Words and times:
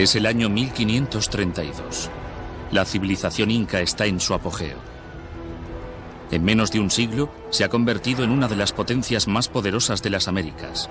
Es 0.00 0.16
el 0.16 0.24
año 0.24 0.48
1532. 0.48 2.08
La 2.70 2.86
civilización 2.86 3.50
inca 3.50 3.82
está 3.82 4.06
en 4.06 4.18
su 4.18 4.32
apogeo. 4.32 4.78
En 6.30 6.42
menos 6.42 6.72
de 6.72 6.80
un 6.80 6.90
siglo 6.90 7.30
se 7.50 7.64
ha 7.64 7.68
convertido 7.68 8.24
en 8.24 8.30
una 8.30 8.48
de 8.48 8.56
las 8.56 8.72
potencias 8.72 9.28
más 9.28 9.48
poderosas 9.48 10.02
de 10.02 10.08
las 10.08 10.26
Américas. 10.26 10.88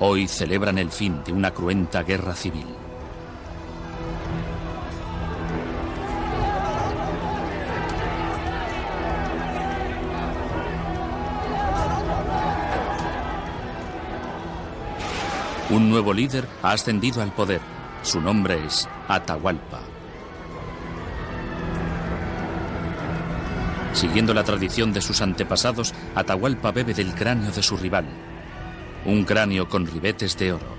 Hoy 0.00 0.26
celebran 0.26 0.76
el 0.78 0.90
fin 0.90 1.22
de 1.24 1.32
una 1.32 1.52
cruenta 1.52 2.02
guerra 2.02 2.34
civil. 2.34 2.66
Un 15.70 15.90
nuevo 15.90 16.12
líder 16.12 16.48
ha 16.60 16.72
ascendido 16.72 17.22
al 17.22 17.30
poder. 17.30 17.77
Su 18.02 18.20
nombre 18.20 18.64
es 18.66 18.88
Atahualpa. 19.08 19.80
Siguiendo 23.92 24.32
la 24.32 24.44
tradición 24.44 24.92
de 24.92 25.00
sus 25.00 25.20
antepasados, 25.20 25.92
Atahualpa 26.14 26.70
bebe 26.70 26.94
del 26.94 27.14
cráneo 27.14 27.50
de 27.50 27.62
su 27.62 27.76
rival. 27.76 28.06
Un 29.04 29.24
cráneo 29.24 29.68
con 29.68 29.86
ribetes 29.86 30.36
de 30.38 30.52
oro. 30.52 30.76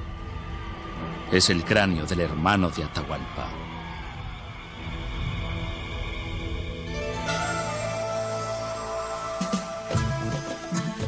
Es 1.32 1.50
el 1.50 1.64
cráneo 1.64 2.06
del 2.06 2.22
hermano 2.22 2.70
de 2.70 2.84
Atahualpa. 2.84 3.50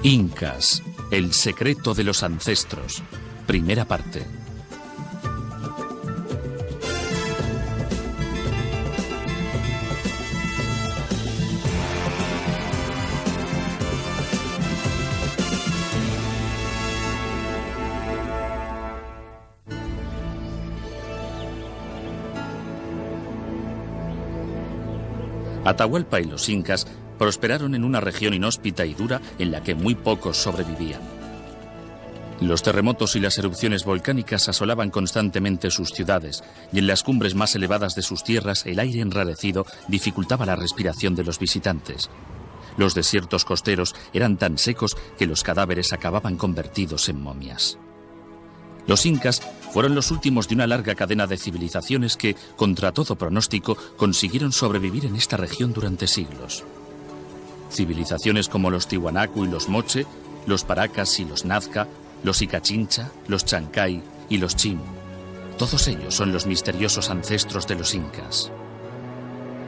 Incas, 0.04 0.82
el 1.12 1.32
secreto 1.34 1.94
de 1.94 2.04
los 2.04 2.24
ancestros. 2.24 3.04
Primera 3.46 3.86
parte. 3.86 4.41
Atahualpa 25.66 26.20
y 26.20 26.26
los 26.26 26.50
incas 26.50 26.88
prosperaron 27.18 27.76
en 27.76 27.84
una 27.84 28.00
región 28.00 28.34
inhóspita 28.34 28.86
y 28.86 28.94
dura 28.94 29.22
en 29.38 29.52
la 29.52 29.62
que 29.62 29.76
muy 29.76 29.96
pocos 29.96 30.38
sobrevivían. 30.38 31.02
Los 32.42 32.64
terremotos 32.64 33.16
y 33.16 33.20
las 33.20 33.38
erupciones 33.38 33.86
volcánicas 33.86 34.50
asolaban 34.50 34.90
constantemente 34.90 35.70
sus 35.70 35.92
ciudades, 35.92 36.44
y 36.74 36.80
en 36.80 36.88
las 36.88 37.04
cumbres 37.04 37.36
más 37.36 37.56
elevadas 37.56 37.94
de 37.94 38.02
sus 38.02 38.24
tierras 38.24 38.66
el 38.66 38.80
aire 38.80 39.02
enrarecido 39.02 39.68
dificultaba 39.88 40.48
la 40.48 40.56
respiración 40.56 41.14
de 41.14 41.24
los 41.24 41.38
visitantes. 41.38 42.10
Los 42.78 42.96
desiertos 42.96 43.46
costeros 43.46 43.94
eran 44.12 44.38
tan 44.38 44.58
secos 44.58 44.98
que 45.20 45.28
los 45.28 45.44
cadáveres 45.44 45.94
acababan 45.94 46.38
convertidos 46.38 47.10
en 47.10 47.22
momias. 47.22 47.78
Los 48.88 49.06
incas 49.06 49.44
fueron 49.72 49.96
los 49.96 50.12
últimos 50.12 50.48
de 50.48 50.56
una 50.56 50.68
larga 50.68 50.96
cadena 50.96 51.28
de 51.28 51.38
civilizaciones 51.38 52.18
que, 52.18 52.36
contra 52.56 52.92
todo 52.92 53.16
pronóstico, 53.16 53.78
consiguieron 53.96 54.52
sobrevivir 54.52 55.06
en 55.06 55.16
esta 55.16 55.38
región 55.38 55.72
durante 55.74 56.08
siglos. 56.08 56.64
Civilizaciones 57.72 58.50
como 58.50 58.70
los 58.70 58.88
Tiwanaku 58.88 59.46
y 59.46 59.48
los 59.48 59.70
Moche, 59.70 60.06
los 60.46 60.66
Paracas 60.66 61.20
y 61.20 61.26
los 61.26 61.46
Nazca, 61.46 61.88
los 62.24 62.42
Icachincha, 62.42 63.12
los 63.28 63.46
Chancay 63.46 64.04
y 64.30 64.38
los 64.38 64.56
Chim. 64.56 64.80
Todos 65.58 65.88
ellos 65.88 66.16
son 66.16 66.34
los 66.34 66.46
misteriosos 66.46 67.10
ancestros 67.10 67.66
de 67.68 67.76
los 67.76 67.94
incas. 67.94 68.52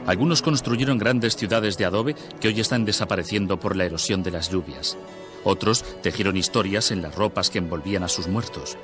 Algunos 0.06 0.42
construyeron 0.42 0.98
grandes 0.98 1.34
ciudades 1.34 1.78
de 1.78 1.86
adobe 1.86 2.14
que 2.40 2.48
hoy 2.48 2.60
están 2.60 2.84
desapareciendo 2.84 3.58
por 3.58 3.74
la 3.74 3.86
erosión 3.86 4.22
de 4.22 4.32
las 4.32 4.50
lluvias. 4.50 4.98
Otros 5.44 5.84
tejieron 6.02 6.36
historias 6.36 6.90
en 6.90 7.00
las 7.00 7.14
ropas 7.14 7.48
que 7.48 7.58
envolvían 7.58 8.02
a 8.02 8.08
sus 8.08 8.28
muertos. 8.28 8.76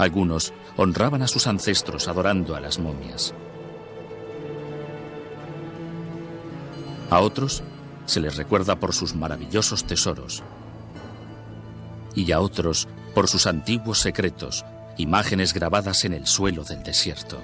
Algunos 0.00 0.54
honraban 0.78 1.20
a 1.20 1.28
sus 1.28 1.46
ancestros 1.46 2.08
adorando 2.08 2.56
a 2.56 2.60
las 2.60 2.78
momias. 2.78 3.34
A 7.10 7.20
otros 7.20 7.62
se 8.06 8.18
les 8.20 8.36
recuerda 8.36 8.80
por 8.80 8.94
sus 8.94 9.14
maravillosos 9.14 9.84
tesoros, 9.84 10.42
y 12.14 12.32
a 12.32 12.40
otros 12.40 12.88
por 13.14 13.28
sus 13.28 13.46
antiguos 13.46 13.98
secretos, 13.98 14.64
imágenes 14.96 15.52
grabadas 15.52 16.06
en 16.06 16.14
el 16.14 16.26
suelo 16.26 16.64
del 16.64 16.82
desierto. 16.82 17.38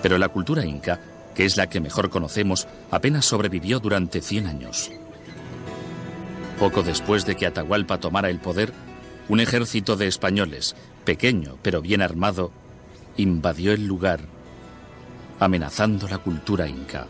Pero 0.00 0.16
la 0.16 0.28
cultura 0.28 0.64
inca, 0.64 1.00
que 1.34 1.44
es 1.44 1.56
la 1.56 1.68
que 1.68 1.80
mejor 1.80 2.08
conocemos, 2.08 2.68
apenas 2.92 3.24
sobrevivió 3.24 3.80
durante 3.80 4.20
100 4.20 4.46
años. 4.46 4.92
Poco 6.62 6.84
después 6.84 7.26
de 7.26 7.34
que 7.34 7.44
Atahualpa 7.44 7.98
tomara 7.98 8.30
el 8.30 8.38
poder, 8.38 8.72
un 9.28 9.40
ejército 9.40 9.96
de 9.96 10.06
españoles, 10.06 10.76
pequeño 11.04 11.56
pero 11.60 11.82
bien 11.82 12.02
armado, 12.02 12.52
invadió 13.16 13.72
el 13.72 13.84
lugar, 13.84 14.20
amenazando 15.40 16.06
la 16.06 16.18
cultura 16.18 16.68
inca. 16.68 17.08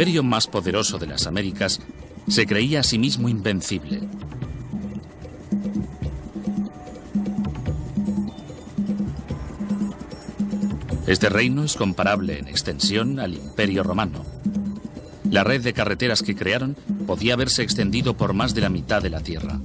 Imperio 0.00 0.22
más 0.22 0.46
poderoso 0.46 0.96
de 0.96 1.06
las 1.06 1.26
Américas 1.26 1.78
se 2.26 2.46
creía 2.46 2.80
a 2.80 2.82
sí 2.82 2.98
mismo 2.98 3.28
invencible. 3.28 4.00
Este 11.06 11.28
reino 11.28 11.64
es 11.64 11.74
comparable 11.74 12.38
en 12.38 12.48
extensión 12.48 13.20
al 13.20 13.34
imperio 13.34 13.82
romano. 13.82 14.24
La 15.30 15.44
red 15.44 15.62
de 15.62 15.74
carreteras 15.74 16.22
que 16.22 16.34
crearon 16.34 16.78
podía 17.06 17.34
haberse 17.34 17.62
extendido 17.62 18.16
por 18.16 18.32
más 18.32 18.54
de 18.54 18.62
la 18.62 18.70
mitad 18.70 19.02
de 19.02 19.10
la 19.10 19.20
tierra. 19.20 19.60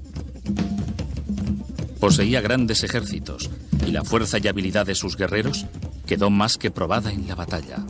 Poseía 2.02 2.41
grandes 2.41 2.84
ejércitos 2.84 3.50
y 3.88 3.91
la 3.91 4.03
fuerza 4.03 4.38
y 4.40 4.50
habilidad 4.50 4.85
de 4.85 4.96
sus 4.96 5.16
guerreros 5.16 5.66
quedó 6.06 6.29
más 6.29 6.57
que 6.57 6.72
probada 6.72 7.13
en 7.13 7.25
la 7.25 7.35
batalla. 7.35 7.85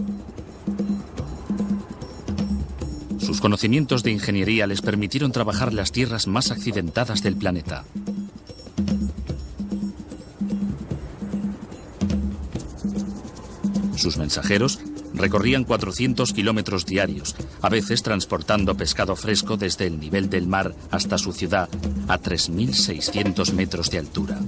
Sus 3.36 3.42
conocimientos 3.42 4.02
de 4.02 4.12
ingeniería 4.12 4.66
les 4.66 4.82
permitieron 4.82 5.34
trabajar 5.34 5.74
las 5.74 5.92
tierras 5.92 6.26
más 6.26 6.52
accidentadas 6.52 7.22
del 7.22 7.36
planeta. 7.36 7.84
Sus 13.98 14.16
mensajeros 14.16 14.80
recorrían 15.14 15.66
400 15.66 16.32
kilómetros 16.32 16.86
diarios, 16.86 17.36
a 17.62 17.68
veces 17.68 18.04
transportando 18.04 18.78
pescado 18.78 19.18
fresco 19.18 19.58
desde 19.58 19.86
el 19.88 20.00
nivel 20.00 20.30
del 20.30 20.48
mar 20.48 20.74
hasta 20.90 21.18
su 21.18 21.34
ciudad, 21.34 21.68
a 22.08 22.18
3.600 22.18 23.52
metros 23.52 23.92
de 23.92 24.00
altura. 24.00 24.40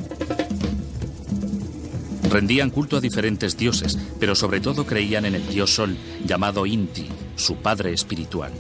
Rendían 2.30 2.70
culto 2.70 2.96
a 2.96 3.02
diferentes 3.02 3.58
dioses, 3.58 3.98
pero 4.18 4.34
sobre 4.34 4.62
todo 4.62 4.86
creían 4.86 5.26
en 5.26 5.36
el 5.36 5.46
dios 5.50 5.76
Sol, 5.76 5.98
llamado 6.26 6.66
Inti, 6.66 7.10
su 7.36 7.58
padre 7.58 7.92
espiritual. 7.92 8.54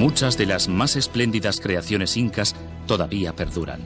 Muchas 0.00 0.38
de 0.38 0.46
las 0.46 0.66
más 0.66 0.96
espléndidas 0.96 1.60
creaciones 1.60 2.16
incas 2.16 2.56
todavía 2.86 3.36
perduran. 3.36 3.82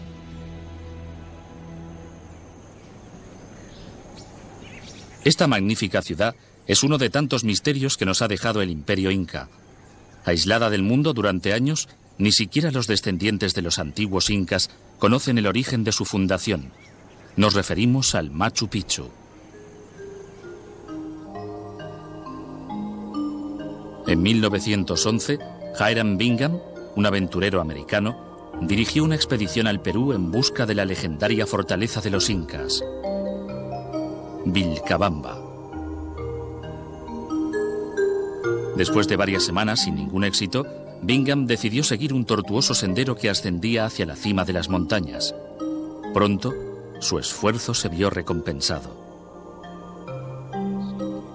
Esta 5.24 5.48
magnífica 5.48 6.02
ciudad 6.02 6.36
es 6.68 6.84
uno 6.84 6.98
de 6.98 7.10
tantos 7.10 7.42
misterios 7.42 7.96
que 7.96 8.06
nos 8.06 8.22
ha 8.22 8.28
dejado 8.28 8.62
el 8.62 8.70
imperio 8.70 9.10
inca. 9.10 9.48
Aislada 10.24 10.70
del 10.70 10.84
mundo 10.84 11.14
durante 11.14 11.52
años, 11.52 11.88
ni 12.16 12.30
siquiera 12.30 12.70
los 12.70 12.86
descendientes 12.86 13.52
de 13.52 13.62
los 13.62 13.80
antiguos 13.80 14.30
incas 14.30 14.70
conocen 15.00 15.36
el 15.38 15.48
origen 15.48 15.82
de 15.82 15.90
su 15.90 16.04
fundación. 16.04 16.70
Nos 17.34 17.54
referimos 17.54 18.14
al 18.14 18.30
Machu 18.30 18.68
Picchu. 18.68 19.10
En 24.06 24.22
1911, 24.22 25.38
Hiram 25.78 26.16
Bingham, 26.16 26.60
un 26.94 27.06
aventurero 27.06 27.60
americano, 27.60 28.52
dirigió 28.60 29.02
una 29.02 29.16
expedición 29.16 29.66
al 29.66 29.80
Perú 29.80 30.12
en 30.12 30.30
busca 30.30 30.66
de 30.66 30.74
la 30.74 30.84
legendaria 30.84 31.46
fortaleza 31.46 32.00
de 32.00 32.10
los 32.10 32.30
incas, 32.30 32.84
Vilcabamba. 34.44 35.40
Después 38.76 39.08
de 39.08 39.16
varias 39.16 39.42
semanas 39.42 39.82
sin 39.82 39.96
ningún 39.96 40.24
éxito, 40.24 40.66
Bingham 41.02 41.46
decidió 41.46 41.82
seguir 41.82 42.12
un 42.12 42.24
tortuoso 42.24 42.74
sendero 42.74 43.16
que 43.16 43.30
ascendía 43.30 43.84
hacia 43.84 44.06
la 44.06 44.16
cima 44.16 44.44
de 44.44 44.52
las 44.52 44.68
montañas. 44.68 45.34
Pronto, 46.12 46.54
su 47.00 47.18
esfuerzo 47.18 47.74
se 47.74 47.88
vio 47.88 48.10
recompensado. 48.10 49.03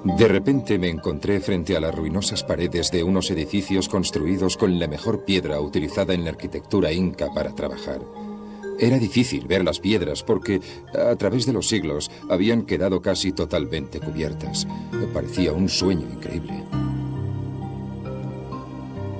De 0.03 0.27
repente 0.29 0.79
me 0.79 0.89
encontré 0.89 1.41
frente 1.41 1.75
a 1.75 1.81
las 1.81 1.93
ruinosas 1.93 2.43
paredes 2.43 2.89
de 2.89 3.03
unos 3.03 3.29
edificios 3.31 3.89
construidos 3.89 4.55
con 4.55 4.79
la 4.79 4.87
mejor 4.87 5.25
piedra 5.25 5.59
utilizada 5.59 6.13
en 6.13 6.23
la 6.23 6.29
arquitectura 6.29 6.93
inca 6.93 7.27
para 7.33 7.53
trabajar. 7.53 7.99
Era 8.79 8.97
difícil 8.97 9.45
ver 9.45 9.65
las 9.65 9.81
piedras 9.81 10.23
porque 10.23 10.61
a 10.93 11.13
través 11.17 11.45
de 11.45 11.51
los 11.51 11.67
siglos 11.67 12.09
habían 12.29 12.61
quedado 12.61 13.01
casi 13.01 13.33
totalmente 13.33 13.99
cubiertas. 13.99 14.65
Parecía 15.13 15.51
un 15.51 15.67
sueño 15.67 16.07
increíble. 16.09 16.63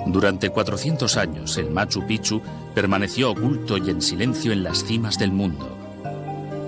Durante 0.08 0.50
400 0.50 1.18
años, 1.18 1.58
el 1.58 1.72
Machu 1.72 2.08
Picchu 2.08 2.42
permaneció 2.74 3.32
oculto 3.32 3.78
y 3.78 3.90
en 3.90 4.02
silencio 4.02 4.54
en 4.54 4.64
las 4.64 4.86
cimas 4.86 5.20
del 5.20 5.34
mundo. 5.34 5.68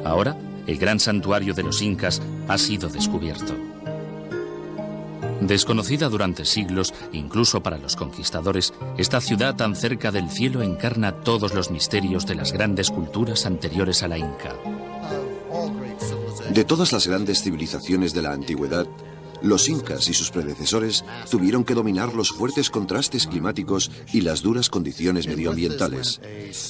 Ahora, 0.03 0.37
el 0.67 0.77
gran 0.77 0.99
santuario 0.99 1.53
de 1.53 1.63
los 1.63 1.81
incas 1.81 2.21
ha 2.49 2.57
sido 2.57 2.89
descubierto. 2.89 3.55
Desconocida 5.41 6.07
durante 6.07 6.45
siglos, 6.45 6.93
incluso 7.11 7.63
para 7.63 7.79
los 7.79 7.95
conquistadores, 7.95 8.73
esta 8.97 9.19
ciudad 9.19 9.55
tan 9.55 9.75
cerca 9.75 10.11
del 10.11 10.29
cielo 10.29 10.61
encarna 10.61 11.11
todos 11.11 11.53
los 11.55 11.71
misterios 11.71 12.27
de 12.27 12.35
las 12.35 12.53
grandes 12.53 12.91
culturas 12.91 13.45
anteriores 13.47 14.03
a 14.03 14.07
la 14.07 14.19
Inca. 14.19 14.55
De 16.53 16.63
todas 16.63 16.91
las 16.93 17.07
grandes 17.07 17.41
civilizaciones 17.41 18.13
de 18.13 18.21
la 18.21 18.33
antigüedad, 18.33 18.85
los 19.41 19.67
incas 19.67 20.07
y 20.07 20.13
sus 20.13 20.29
predecesores 20.29 21.03
tuvieron 21.29 21.63
que 21.63 21.73
dominar 21.73 22.13
los 22.13 22.29
fuertes 22.29 22.69
contrastes 22.69 23.25
climáticos 23.25 23.89
y 24.13 24.21
las 24.21 24.43
duras 24.43 24.69
condiciones 24.69 25.27
medioambientales. 25.27 26.21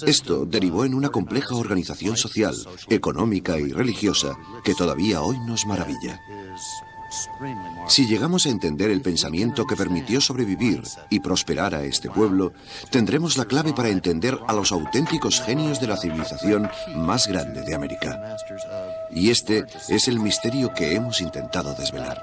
Esto 0.06 0.45
derivó 0.45 0.85
en 0.85 0.94
una 0.94 1.09
compleja 1.09 1.56
organización 1.56 2.15
social, 2.15 2.56
económica 2.89 3.59
y 3.59 3.74
religiosa 3.74 4.38
que 4.63 4.75
todavía 4.75 5.21
hoy 5.21 5.38
nos 5.45 5.65
maravilla. 5.65 6.21
Si 7.87 8.05
llegamos 8.07 8.45
a 8.45 8.49
entender 8.49 8.89
el 8.89 9.01
pensamiento 9.01 9.65
que 9.65 9.75
permitió 9.75 10.21
sobrevivir 10.21 10.83
y 11.09 11.19
prosperar 11.19 11.75
a 11.75 11.83
este 11.83 12.09
pueblo, 12.09 12.53
tendremos 12.89 13.37
la 13.37 13.45
clave 13.45 13.73
para 13.73 13.89
entender 13.89 14.39
a 14.47 14.53
los 14.53 14.71
auténticos 14.71 15.41
genios 15.41 15.79
de 15.81 15.87
la 15.87 15.97
civilización 15.97 16.69
más 16.95 17.27
grande 17.27 17.61
de 17.61 17.75
América. 17.75 18.37
Y 19.11 19.29
este 19.29 19.65
es 19.89 20.07
el 20.07 20.19
misterio 20.19 20.73
que 20.73 20.95
hemos 20.95 21.21
intentado 21.21 21.73
desvelar. 21.73 22.21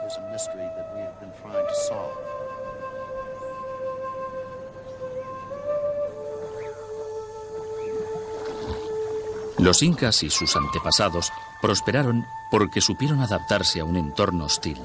Los 9.59 9.83
incas 9.83 10.23
y 10.23 10.31
sus 10.31 10.55
antepasados 10.57 11.33
prosperaron 11.61 12.25
porque 12.51 12.81
supieron 12.81 13.21
adaptarse 13.21 13.81
a 13.81 13.85
un 13.85 13.97
entorno 13.97 14.45
hostil. 14.45 14.79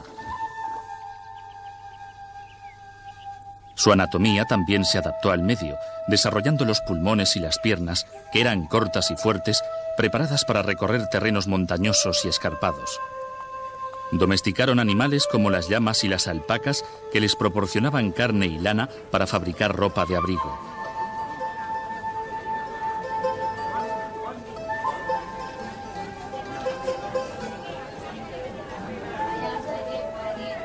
Su 3.76 3.92
anatomía 3.92 4.46
también 4.46 4.86
se 4.86 4.98
adaptó 4.98 5.32
al 5.32 5.42
medio, 5.42 5.78
desarrollando 6.08 6.66
los 6.66 6.82
pulmones 6.82 7.36
y 7.36 7.40
las 7.40 7.60
piernas, 7.60 8.08
que 8.32 8.42
eran 8.42 8.66
cortas 8.66 9.12
y 9.12 9.16
fuertes, 9.16 9.64
preparadas 9.98 10.46
para 10.46 10.62
recorrer 10.62 11.08
terrenos 11.08 11.48
montañosos 11.48 12.24
y 12.26 12.30
escarpados. 12.30 13.00
Domesticaron 14.12 14.80
animales 14.80 15.28
como 15.32 15.50
las 15.50 15.70
llamas 15.70 16.04
y 16.04 16.08
las 16.08 16.28
alpacas 16.28 16.86
que 17.12 17.20
les 17.20 17.36
proporcionaban 17.36 18.12
carne 18.12 18.46
y 18.46 18.60
lana 18.60 18.90
para 19.12 19.28
fabricar 19.28 19.76
ropa 19.76 20.06
de 20.06 20.16
abrigo. 20.16 20.73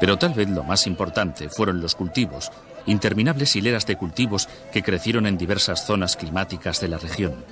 Pero 0.01 0.17
tal 0.17 0.35
vez 0.35 0.49
lo 0.49 0.63
más 0.63 0.87
importante 0.87 1.49
fueron 1.49 1.81
los 1.81 1.95
cultivos, 1.95 2.51
interminables 2.87 3.57
hileras 3.57 3.87
de 3.87 3.97
cultivos 3.97 4.49
que 4.73 4.83
crecieron 4.83 5.27
en 5.27 5.39
diversas 5.39 5.85
zonas 5.85 6.17
climáticas 6.17 6.81
de 6.81 6.89
la 6.89 6.99
región. 6.99 7.45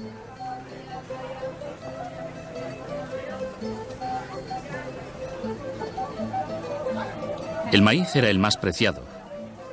El 7.72 7.82
maíz 7.82 8.14
era 8.14 8.30
el 8.30 8.38
más 8.38 8.56
preciado, 8.56 9.02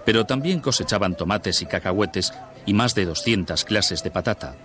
pero 0.03 0.25
también 0.25 0.59
cosechaban 0.59 1.15
tomates 1.15 1.61
y 1.61 1.67
cacahuetes 1.67 2.33
y 2.65 2.73
más 2.73 2.95
de 2.95 3.05
200 3.05 3.63
clases 3.65 4.03
de 4.03 4.11
patata. 4.11 4.55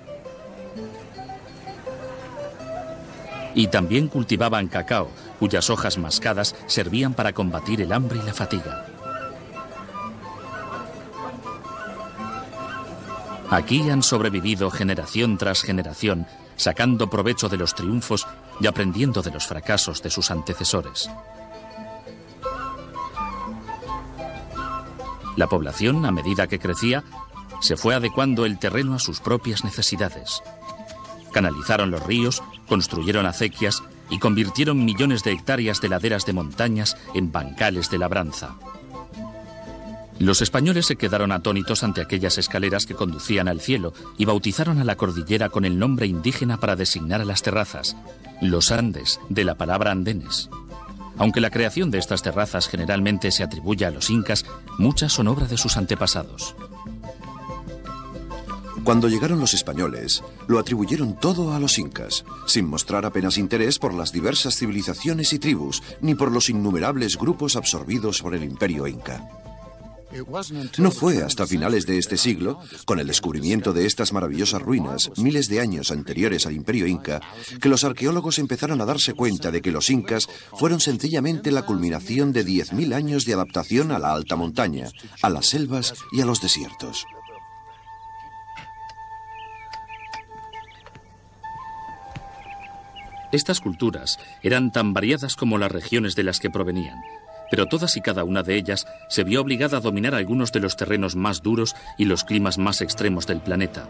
Y 3.55 3.67
también 3.69 4.09
cultivaban 4.09 4.69
cacao, 4.69 5.11
cuyas 5.39 5.71
hojas 5.71 5.99
mascadas 5.99 6.55
servían 6.67 7.15
para 7.15 7.33
combatir 7.33 7.81
el 7.81 7.93
hambre 7.93 8.19
y 8.23 8.27
la 8.27 8.35
fatiga. 8.35 8.87
Aquí 13.51 13.89
han 13.89 14.03
sobrevivido 14.03 14.71
generación 14.71 15.39
tras 15.39 15.63
generación, 15.63 16.27
sacando 16.57 17.09
provecho 17.09 17.49
de 17.49 17.57
los 17.57 17.75
triunfos 17.75 18.27
y 18.61 18.67
aprendiendo 18.67 19.23
de 19.23 19.31
los 19.31 19.47
fracasos 19.47 20.03
de 20.03 20.11
sus 20.11 20.31
antecesores. 20.31 21.09
La 25.37 25.47
población, 25.47 26.05
a 26.05 26.11
medida 26.11 26.47
que 26.47 26.59
crecía, 26.59 27.05
se 27.61 27.77
fue 27.77 27.95
adecuando 27.95 28.45
el 28.45 28.59
terreno 28.59 28.95
a 28.95 28.99
sus 28.99 29.21
propias 29.21 29.65
necesidades. 29.65 30.43
Canalizaron 31.33 31.91
los 31.91 32.03
ríos, 32.03 32.43
construyeron 32.69 33.25
acequias 33.25 33.83
y 34.11 34.19
convirtieron 34.19 34.85
millones 34.85 35.25
de 35.25 35.33
hectáreas 35.33 35.81
de 35.81 35.89
laderas 35.89 36.27
de 36.27 36.33
montañas 36.33 36.97
en 37.15 37.33
bancales 37.33 37.91
de 37.91 37.99
labranza. 37.99 38.57
Los 40.19 40.43
españoles 40.43 40.87
se 40.87 40.97
quedaron 40.97 41.31
atónitos 41.31 41.85
ante 41.85 42.01
aquellas 42.01 42.39
escaleras 42.39 42.87
que 42.87 42.95
conducían 42.95 43.47
al 43.47 43.61
cielo 43.61 43.93
y 44.17 44.25
bautizaron 44.25 44.79
a 44.79 44.85
la 44.85 44.97
cordillera 44.97 45.49
con 45.49 45.65
el 45.65 45.79
nombre 45.79 46.07
indígena 46.07 46.59
para 46.59 46.75
designar 46.75 47.21
a 47.21 47.25
las 47.25 47.43
terrazas, 47.43 47.97
los 48.43 48.73
Andes, 48.73 49.21
de 49.29 49.45
la 49.45 49.55
palabra 49.55 49.93
andenes. 49.93 50.51
Aunque 51.19 51.41
la 51.41 51.51
creación 51.51 51.91
de 51.91 51.99
estas 51.99 52.23
terrazas 52.23 52.69
generalmente 52.69 53.31
se 53.31 53.45
atribuye 53.45 53.85
a 53.85 53.91
los 53.91 54.11
incas, 54.11 54.45
muchas 54.79 55.13
son 55.13 55.29
obra 55.29 55.47
de 55.47 55.57
sus 55.57 55.77
antepasados. 55.77 56.55
Cuando 58.89 59.11
llegaron 59.11 59.39
los 59.39 59.53
españoles, 59.53 60.23
lo 60.47 60.59
atribuyeron 60.59 61.21
todo 61.21 61.53
a 61.53 61.61
los 61.61 61.79
incas, 61.79 62.25
sin 62.47 62.65
mostrar 62.65 63.05
apenas 63.05 63.37
interés 63.37 63.79
por 63.79 63.93
las 63.93 64.13
diversas 64.13 64.57
civilizaciones 64.57 65.35
y 65.35 65.39
tribus, 65.39 65.83
ni 66.01 66.15
por 66.15 66.33
los 66.33 66.49
innumerables 66.49 67.19
grupos 67.19 67.57
absorbidos 67.57 68.23
por 68.23 68.35
el 68.35 68.45
imperio 68.45 68.87
inca. 68.87 69.29
No 70.79 70.91
fue 70.91 71.23
hasta 71.23 71.47
finales 71.47 71.85
de 71.85 71.99
este 71.99 72.17
siglo, 72.17 72.61
con 72.87 72.99
el 72.99 73.09
descubrimiento 73.09 73.75
de 73.75 73.85
estas 73.85 74.15
maravillosas 74.15 74.63
ruinas, 74.63 75.11
miles 75.19 75.49
de 75.49 75.61
años 75.61 75.91
anteriores 75.91 76.47
al 76.47 76.55
imperio 76.55 76.87
inca, 76.87 77.21
que 77.61 77.69
los 77.69 77.85
arqueólogos 77.85 78.39
empezaron 78.39 78.81
a 78.81 78.87
darse 78.87 79.13
cuenta 79.13 79.51
de 79.51 79.61
que 79.61 79.71
los 79.71 79.91
incas 79.91 80.31
fueron 80.59 80.81
sencillamente 80.81 81.53
la 81.53 81.67
culminación 81.67 82.33
de 82.33 82.47
10.000 82.47 82.95
años 82.95 83.27
de 83.27 83.35
adaptación 83.35 83.93
a 83.93 83.99
la 83.99 84.15
alta 84.15 84.37
montaña, 84.37 84.89
a 85.21 85.29
las 85.29 85.49
selvas 85.49 85.93
y 86.11 86.23
a 86.23 86.25
los 86.25 86.41
desiertos. 86.41 87.05
Estas 93.31 93.61
culturas 93.61 94.19
eran 94.43 94.73
tan 94.73 94.95
variadas 94.95 95.37
como 95.37 95.59
las 95.59 95.71
regiones 95.71 96.17
de 96.17 96.23
las 96.23 96.41
que 96.41 96.51
provenían, 96.51 96.99
pero 97.51 97.67
todas 97.67 97.97
y 97.97 98.01
cada 98.01 98.25
una 98.25 98.43
de 98.43 98.57
ellas 98.57 98.87
se 99.09 99.25
vio 99.25 99.43
obligada 99.43 99.79
a 99.79 99.81
dominar 99.81 100.15
algunos 100.15 100.53
de 100.53 100.61
los 100.61 100.77
terrenos 100.77 101.15
más 101.15 101.43
duros 101.43 101.77
y 101.99 102.07
los 102.07 102.25
climas 102.25 102.59
más 102.59 102.81
extremos 102.81 103.27
del 103.27 103.41
planeta. 103.41 103.89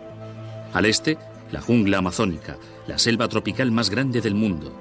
Al 0.73 0.87
este, 0.87 1.18
la 1.52 1.61
jungla 1.61 1.99
amazónica, 1.99 2.57
la 2.87 2.99
selva 2.99 3.28
tropical 3.28 3.71
más 3.71 3.90
grande 3.90 4.21
del 4.21 4.35
mundo. 4.35 4.73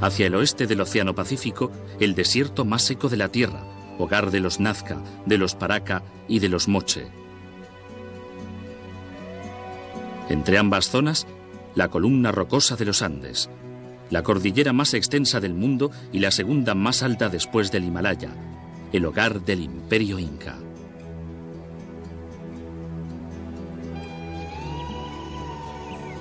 Hacia 0.00 0.26
el 0.26 0.34
oeste 0.34 0.66
del 0.66 0.80
Océano 0.80 1.14
Pacífico, 1.14 1.72
el 1.98 2.14
desierto 2.14 2.64
más 2.64 2.82
seco 2.82 3.08
de 3.08 3.16
la 3.16 3.28
Tierra, 3.28 3.64
hogar 3.98 4.30
de 4.30 4.40
los 4.40 4.60
Nazca, 4.60 5.02
de 5.26 5.38
los 5.38 5.54
Paraca 5.54 6.02
y 6.28 6.38
de 6.38 6.48
los 6.48 6.68
Moche. 6.68 7.06
Entre 10.28 10.58
ambas 10.58 10.88
zonas, 10.88 11.26
la 11.74 11.88
columna 11.88 12.32
rocosa 12.32 12.76
de 12.76 12.84
los 12.84 13.02
Andes, 13.02 13.50
la 14.12 14.22
cordillera 14.22 14.74
más 14.74 14.92
extensa 14.92 15.40
del 15.40 15.54
mundo 15.54 15.90
y 16.12 16.18
la 16.18 16.30
segunda 16.30 16.74
más 16.74 17.02
alta 17.02 17.30
después 17.30 17.72
del 17.72 17.84
Himalaya, 17.84 18.28
el 18.92 19.06
hogar 19.06 19.40
del 19.40 19.62
imperio 19.62 20.18
inca. 20.18 20.54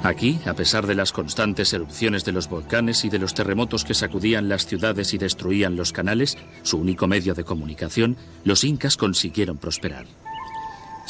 Aquí, 0.04 0.40
a 0.46 0.54
pesar 0.54 0.88
de 0.88 0.96
las 0.96 1.12
constantes 1.12 1.74
erupciones 1.74 2.24
de 2.24 2.32
los 2.32 2.50
volcanes 2.50 3.04
y 3.06 3.10
de 3.10 3.20
los 3.20 3.36
terremotos 3.36 3.84
que 3.84 3.94
sacudían 3.94 4.48
las 4.48 4.66
ciudades 4.66 5.14
y 5.14 5.20
destruían 5.20 5.76
los 5.76 5.92
canales, 5.92 6.38
su 6.64 6.78
único 6.78 7.08
medio 7.08 7.36
de 7.36 7.44
comunicación, 7.44 8.16
los 8.46 8.64
incas 8.64 8.96
consiguieron 8.96 9.58
prosperar. 9.58 10.08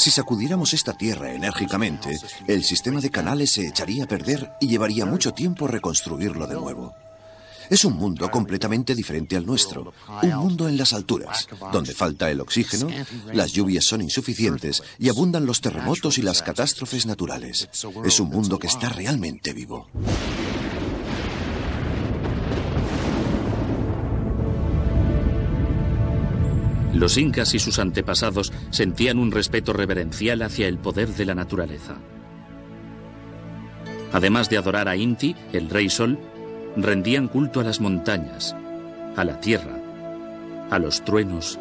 Si 0.01 0.09
sacudiéramos 0.09 0.73
esta 0.73 0.93
tierra 0.93 1.31
enérgicamente, 1.31 2.19
el 2.47 2.63
sistema 2.63 2.99
de 3.01 3.11
canales 3.11 3.51
se 3.51 3.67
echaría 3.67 4.05
a 4.05 4.07
perder 4.07 4.51
y 4.59 4.67
llevaría 4.67 5.05
mucho 5.05 5.31
tiempo 5.31 5.67
reconstruirlo 5.67 6.47
de 6.47 6.55
nuevo. 6.55 6.95
Es 7.69 7.85
un 7.85 7.97
mundo 7.97 8.31
completamente 8.31 8.95
diferente 8.95 9.37
al 9.37 9.45
nuestro, 9.45 9.93
un 10.23 10.29
mundo 10.37 10.67
en 10.67 10.75
las 10.75 10.93
alturas, 10.93 11.47
donde 11.71 11.93
falta 11.93 12.31
el 12.31 12.41
oxígeno, 12.41 12.87
las 13.31 13.51
lluvias 13.51 13.85
son 13.85 14.01
insuficientes 14.01 14.81
y 14.97 15.07
abundan 15.07 15.45
los 15.45 15.61
terremotos 15.61 16.17
y 16.17 16.23
las 16.23 16.41
catástrofes 16.41 17.05
naturales. 17.05 17.69
Es 18.03 18.19
un 18.19 18.29
mundo 18.29 18.57
que 18.57 18.65
está 18.65 18.89
realmente 18.89 19.53
vivo. 19.53 19.87
Los 27.01 27.17
incas 27.17 27.55
y 27.55 27.59
sus 27.59 27.79
antepasados 27.79 28.53
sentían 28.69 29.17
un 29.17 29.31
respeto 29.31 29.73
reverencial 29.73 30.43
hacia 30.43 30.67
el 30.67 30.77
poder 30.77 31.07
de 31.15 31.25
la 31.25 31.33
naturaleza. 31.33 31.95
Además 34.13 34.51
de 34.51 34.59
adorar 34.59 34.87
a 34.87 34.95
Inti, 34.95 35.35
el 35.51 35.67
rey 35.67 35.89
sol, 35.89 36.19
rendían 36.77 37.27
culto 37.27 37.59
a 37.59 37.63
las 37.63 37.81
montañas, 37.81 38.55
a 39.15 39.23
la 39.23 39.39
tierra, 39.39 39.79
a 40.69 40.77
los 40.77 41.03
truenos 41.03 41.57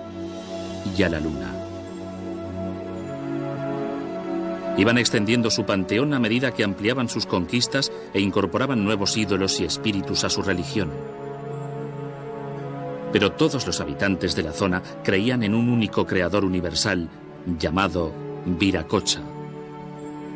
y 0.95 1.05
a 1.05 1.09
la 1.09 1.21
luna. 1.21 1.51
Iban 4.77 4.99
extendiendo 4.99 5.51
su 5.51 5.65
panteón 5.65 6.13
a 6.13 6.19
medida 6.19 6.53
que 6.53 6.65
ampliaban 6.65 7.09
sus 7.09 7.25
conquistas 7.25 7.91
e 8.13 8.21
incorporaban 8.21 8.85
nuevos 8.85 9.17
ídolos 9.17 9.59
y 9.59 9.65
espíritus 9.65 10.23
a 10.25 10.29
su 10.29 10.43
religión. 10.43 10.91
Pero 13.13 13.33
todos 13.33 13.67
los 13.67 13.81
habitantes 13.81 14.37
de 14.37 14.43
la 14.43 14.53
zona 14.53 14.83
creían 15.03 15.43
en 15.43 15.55
un 15.55 15.69
único 15.69 16.07
creador 16.07 16.45
universal 16.45 17.09
llamado 17.59 18.13
Viracocha. 18.47 19.21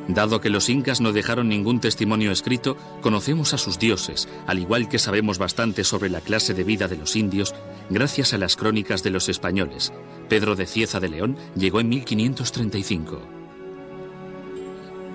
Dado 0.08 0.40
que 0.40 0.50
los 0.50 0.68
incas 0.68 1.00
no 1.00 1.12
dejaron 1.12 1.48
ningún 1.48 1.80
testimonio 1.80 2.30
escrito, 2.30 2.76
conocemos 3.00 3.54
a 3.54 3.58
sus 3.58 3.78
dioses, 3.78 4.28
al 4.46 4.58
igual 4.58 4.88
que 4.88 4.98
sabemos 4.98 5.38
bastante 5.38 5.82
sobre 5.82 6.10
la 6.10 6.20
clase 6.20 6.52
de 6.52 6.62
vida 6.62 6.88
de 6.88 6.98
los 6.98 7.16
indios, 7.16 7.54
gracias 7.88 8.34
a 8.34 8.38
las 8.38 8.56
crónicas 8.56 9.02
de 9.02 9.10
los 9.10 9.30
españoles. 9.30 9.92
Pedro 10.28 10.56
de 10.56 10.66
Cieza 10.66 11.00
de 11.00 11.08
León 11.08 11.36
llegó 11.56 11.80
en 11.80 11.88
1535. 11.88 13.18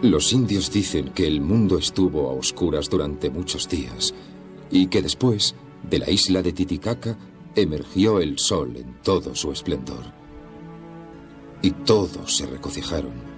Los 0.01 0.33
indios 0.33 0.71
dicen 0.71 1.09
que 1.09 1.27
el 1.27 1.41
mundo 1.41 1.77
estuvo 1.77 2.29
a 2.29 2.33
oscuras 2.33 2.89
durante 2.89 3.29
muchos 3.29 3.67
días 3.69 4.15
y 4.71 4.87
que 4.87 5.01
después, 5.01 5.55
de 5.83 5.99
la 5.99 6.09
isla 6.09 6.41
de 6.41 6.53
Titicaca, 6.53 7.17
emergió 7.61 8.19
el 8.19 8.37
sol 8.39 8.75
en 8.77 9.01
todo 9.01 9.35
su 9.35 9.51
esplendor. 9.51 10.13
Y 11.61 11.71
todos 11.71 12.37
se 12.37 12.45
regocijaron 12.45 13.29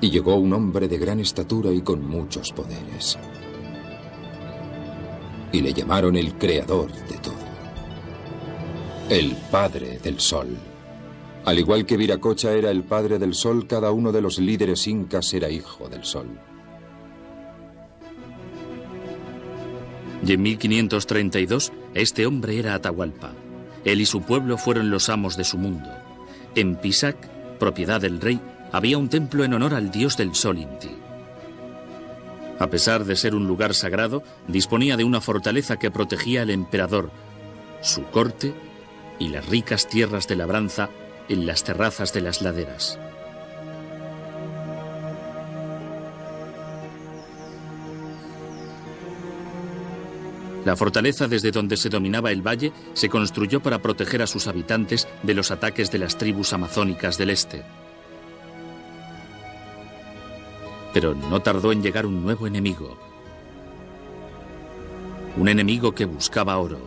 y 0.00 0.10
llegó 0.10 0.36
un 0.36 0.52
hombre 0.52 0.88
de 0.88 0.98
gran 0.98 1.20
estatura 1.20 1.70
y 1.70 1.82
con 1.82 2.06
muchos 2.06 2.52
poderes. 2.52 3.18
Y 5.52 5.60
le 5.60 5.72
llamaron 5.72 6.16
el 6.16 6.34
creador 6.34 6.92
de 6.92 7.18
todo. 7.18 7.34
El 9.08 9.36
padre 9.50 9.98
del 9.98 10.20
sol. 10.20 10.56
Al 11.44 11.58
igual 11.58 11.84
que 11.84 11.96
Viracocha 11.96 12.52
era 12.52 12.70
el 12.70 12.84
padre 12.84 13.18
del 13.18 13.34
sol, 13.34 13.66
cada 13.66 13.90
uno 13.90 14.12
de 14.12 14.20
los 14.20 14.38
líderes 14.38 14.86
incas 14.86 15.32
era 15.34 15.50
hijo 15.50 15.88
del 15.88 16.04
sol. 16.04 16.28
Y 20.26 20.32
en 20.32 20.42
1532, 20.42 21.72
este 21.94 22.26
hombre 22.26 22.58
era 22.58 22.74
Atahualpa. 22.74 23.32
Él 23.84 24.00
y 24.00 24.06
su 24.06 24.22
pueblo 24.22 24.58
fueron 24.58 24.90
los 24.90 25.08
amos 25.08 25.36
de 25.36 25.44
su 25.44 25.56
mundo. 25.56 25.90
En 26.54 26.76
Pisac, 26.76 27.16
propiedad 27.58 28.00
del 28.00 28.20
rey, 28.20 28.40
había 28.72 28.98
un 28.98 29.08
templo 29.08 29.44
en 29.44 29.54
honor 29.54 29.74
al 29.74 29.90
dios 29.90 30.16
del 30.16 30.34
sol 30.34 30.58
Inti. 30.58 30.90
A 32.58 32.68
pesar 32.68 33.04
de 33.04 33.16
ser 33.16 33.34
un 33.34 33.46
lugar 33.46 33.74
sagrado, 33.74 34.22
disponía 34.46 34.96
de 34.96 35.04
una 35.04 35.22
fortaleza 35.22 35.78
que 35.78 35.90
protegía 35.90 36.42
al 36.42 36.50
emperador, 36.50 37.10
su 37.80 38.04
corte 38.04 38.52
y 39.18 39.28
las 39.28 39.48
ricas 39.48 39.88
tierras 39.88 40.28
de 40.28 40.36
labranza 40.36 40.90
en 41.30 41.46
las 41.46 41.64
terrazas 41.64 42.12
de 42.12 42.20
las 42.20 42.42
laderas. 42.42 42.98
La 50.64 50.76
fortaleza 50.76 51.26
desde 51.26 51.50
donde 51.50 51.76
se 51.76 51.88
dominaba 51.88 52.30
el 52.30 52.46
valle 52.46 52.72
se 52.92 53.08
construyó 53.08 53.60
para 53.60 53.80
proteger 53.80 54.20
a 54.20 54.26
sus 54.26 54.46
habitantes 54.46 55.08
de 55.22 55.34
los 55.34 55.50
ataques 55.50 55.90
de 55.90 55.98
las 55.98 56.18
tribus 56.18 56.52
amazónicas 56.52 57.16
del 57.16 57.30
este. 57.30 57.62
Pero 60.92 61.14
no 61.14 61.40
tardó 61.40 61.72
en 61.72 61.82
llegar 61.82 62.04
un 62.04 62.22
nuevo 62.22 62.46
enemigo. 62.46 62.98
Un 65.36 65.48
enemigo 65.48 65.94
que 65.94 66.04
buscaba 66.04 66.58
oro. 66.58 66.80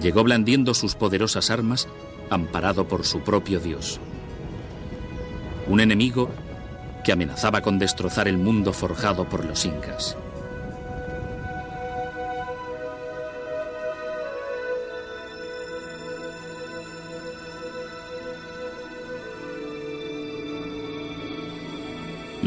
Llegó 0.00 0.22
blandiendo 0.22 0.72
sus 0.74 0.94
poderosas 0.94 1.50
armas, 1.50 1.88
amparado 2.28 2.86
por 2.86 3.04
su 3.04 3.20
propio 3.20 3.58
Dios. 3.58 3.98
Un 5.66 5.80
enemigo 5.80 6.30
que 7.02 7.10
amenazaba 7.10 7.60
con 7.60 7.78
destrozar 7.78 8.28
el 8.28 8.38
mundo 8.38 8.72
forjado 8.72 9.28
por 9.28 9.44
los 9.44 9.64
incas. 9.64 10.16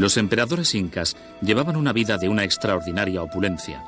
Los 0.04 0.18
emperadores 0.18 0.74
incas 0.74 1.16
llevaban 1.40 1.76
una 1.76 1.94
vida 1.94 2.18
de 2.18 2.28
una 2.28 2.44
extraordinaria 2.44 3.22
opulencia. 3.22 3.82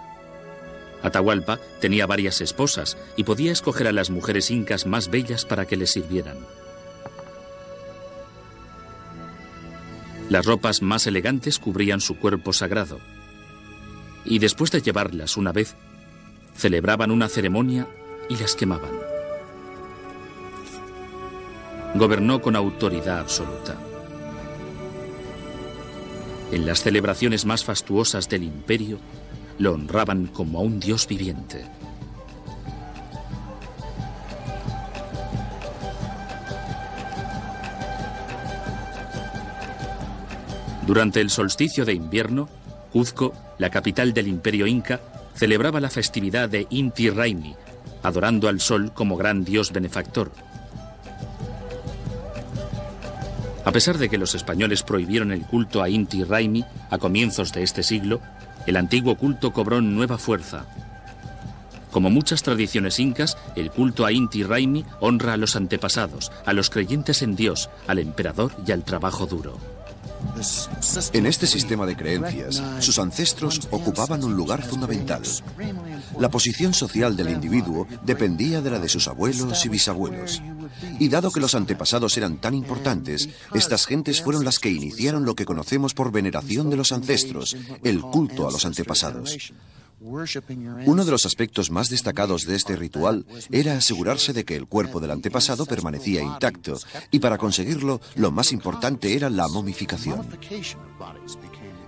Atahualpa 1.02 1.58
tenía 1.78 2.06
varias 2.06 2.40
esposas 2.40 2.96
y 3.16 3.25
podía 3.25 3.52
escoger 3.52 3.87
a 3.87 3.92
las 3.92 4.08
mujeres 4.08 4.50
incas 4.50 4.87
más 4.87 5.11
bellas 5.11 5.44
para 5.44 5.66
que 5.66 5.76
le 5.76 5.87
sirvieran. 5.87 6.38
Las 10.30 10.46
ropas 10.46 10.80
más 10.80 11.06
elegantes 11.06 11.58
cubrían 11.58 12.00
su 12.00 12.16
cuerpo 12.16 12.54
sagrado. 12.54 12.99
Y 14.25 14.38
después 14.38 14.70
de 14.70 14.80
llevarlas 14.80 15.37
una 15.37 15.52
vez, 15.52 15.76
celebraban 16.54 17.11
una 17.11 17.28
ceremonia 17.28 17.88
y 18.30 18.37
las 18.37 18.54
quemaban. 18.54 18.99
Gobernó 21.94 22.40
con 22.40 22.56
autoridad 22.56 23.18
absoluta. 23.18 23.76
En 26.57 26.65
las 26.65 26.83
celebraciones 26.83 27.45
más 27.45 27.67
fastuosas 27.67 28.31
del 28.31 28.43
imperio, 28.43 28.99
lo 29.59 29.75
honraban 29.75 30.27
como 30.27 30.59
a 30.59 30.63
un 30.63 30.81
dios 30.81 31.07
viviente. 31.07 31.67
Durante 40.87 41.21
el 41.21 41.29
solsticio 41.29 41.85
de 41.85 41.93
invierno, 41.93 42.49
Cuzco, 42.91 43.35
la 43.59 43.69
capital 43.69 44.15
del 44.15 44.27
imperio 44.27 44.67
inca, 44.67 45.03
celebraba 45.35 45.79
la 45.79 45.91
festividad 45.91 46.49
de 46.49 46.67
Inti 46.71 47.11
Raimi, 47.11 47.55
adorando 48.03 48.49
al 48.49 48.61
sol 48.61 48.95
como 48.95 49.19
gran 49.19 49.45
dios 49.45 49.73
benefactor. 49.73 50.33
A 53.66 53.73
pesar 53.73 53.99
de 53.99 54.08
que 54.08 54.16
los 54.16 54.37
españoles 54.37 54.85
prohibieron 54.85 55.32
el 55.32 55.42
culto 55.42 55.82
a 55.82 55.88
Inti 55.88 56.23
Raimi 56.23 56.64
a 56.88 56.99
comienzos 56.99 57.52
de 57.52 57.64
este 57.64 57.82
siglo, 57.82 58.20
el 58.64 58.76
antiguo 58.76 59.16
culto 59.16 59.52
cobró 59.52 59.80
nueva 59.80 60.18
fuerza. 60.18 60.66
Como 61.90 62.08
muchas 62.08 62.44
tradiciones 62.44 63.00
incas, 63.00 63.37
el 63.56 63.73
culto 63.73 64.06
a 64.06 64.12
Inti 64.12 64.44
Raimi 64.44 64.85
honra 65.00 65.32
a 65.32 65.37
los 65.37 65.56
antepasados, 65.56 66.30
a 66.44 66.52
los 66.52 66.70
creyentes 66.70 67.23
en 67.23 67.35
Dios, 67.35 67.68
al 67.88 67.99
emperador 67.99 68.52
y 68.64 68.70
al 68.70 68.85
trabajo 68.85 69.26
duro. 69.26 69.58
En 71.12 71.26
este 71.26 71.49
sistema 71.49 71.87
de 71.87 71.96
creencias, 71.96 72.62
sus 72.78 73.00
ancestros 73.00 73.66
ocupaban 73.73 74.23
un 74.23 74.37
lugar 74.37 74.62
fundamental. 74.62 75.23
La 76.18 76.30
posición 76.30 76.75
social 76.75 77.16
del 77.16 77.30
individuo 77.30 77.87
dependía 78.04 78.61
de 78.61 78.70
la 78.70 78.78
de 78.78 78.88
sus 78.88 79.08
abuelos 79.08 79.64
y 79.64 79.68
bisabuelos. 79.68 80.42
Y 80.99 81.08
dado 81.08 81.30
que 81.30 81.40
los 81.40 81.54
antepasados 81.54 82.16
eran 82.16 82.38
tan 82.40 82.54
importantes, 82.54 83.28
estas 83.54 83.87
gentes 83.87 84.23
fueron 84.23 84.44
las 84.44 84.58
que 84.58 84.70
iniciaron 84.70 85.25
lo 85.25 85.35
que 85.35 85.44
conocemos 85.44 85.94
por 85.94 86.12
veneración 86.12 86.70
de 86.70 86.76
los 86.76 86.92
ancestros, 86.92 87.56
el 87.82 88.00
culto 88.00 88.49
a 88.49 88.52
los 88.52 88.64
antepasados. 88.64 89.52
Uno 90.00 91.04
de 91.04 91.11
los 91.11 91.25
aspectos 91.25 91.70
más 91.70 91.88
destacados 91.88 92.44
de 92.44 92.54
este 92.54 92.76
ritual 92.76 93.25
era 93.50 93.76
asegurarse 93.76 94.32
de 94.32 94.44
que 94.44 94.54
el 94.54 94.66
cuerpo 94.66 95.00
del 95.00 95.11
antepasado 95.11 95.64
permanecía 95.64 96.23
intacto, 96.23 96.78
y 97.11 97.18
para 97.18 97.38
conseguirlo 97.38 98.00
lo 98.14 98.30
más 98.30 98.52
importante 98.52 99.14
era 99.14 99.30
la 99.30 99.49
momificación. 99.49 100.26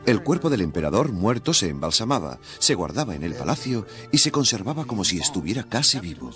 El 0.07 0.23
cuerpo 0.23 0.49
del 0.49 0.62
emperador 0.62 1.12
muerto 1.12 1.52
se 1.52 1.69
embalsamaba, 1.69 2.38
se 2.59 2.75
guardaba 2.75 3.14
en 3.14 3.23
el 3.25 3.35
palacio 3.35 3.87
y 4.11 4.19
se 4.19 4.33
conservaba 4.33 4.85
como 4.87 5.05
si 5.05 5.19
estuviera 5.19 5.64
casi 5.64 6.00
vivo. 6.00 6.31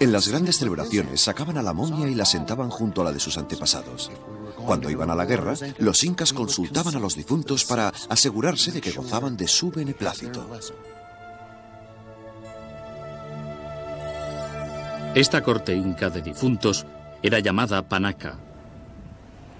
En 0.00 0.12
las 0.12 0.28
grandes 0.28 0.58
celebraciones 0.58 1.20
sacaban 1.20 1.58
a 1.58 1.62
la 1.62 1.72
momia 1.72 2.08
y 2.08 2.14
la 2.14 2.24
sentaban 2.24 2.70
junto 2.70 3.00
a 3.00 3.04
la 3.04 3.12
de 3.12 3.20
sus 3.20 3.38
antepasados. 3.38 4.10
Cuando 4.56 4.90
iban 4.90 5.10
a 5.10 5.14
la 5.14 5.24
guerra, 5.24 5.54
los 5.78 6.04
incas 6.04 6.32
consultaban 6.32 6.94
a 6.94 7.00
los 7.00 7.16
difuntos 7.16 7.64
para 7.64 7.92
asegurarse 8.08 8.72
de 8.72 8.80
que 8.80 8.92
gozaban 8.92 9.36
de 9.36 9.48
su 9.48 9.70
beneplácito. 9.70 10.46
Esta 15.14 15.42
corte 15.42 15.74
inca 15.74 16.08
de 16.08 16.22
difuntos 16.22 16.86
era 17.22 17.40
llamada 17.40 17.88
Panaca. 17.88 18.38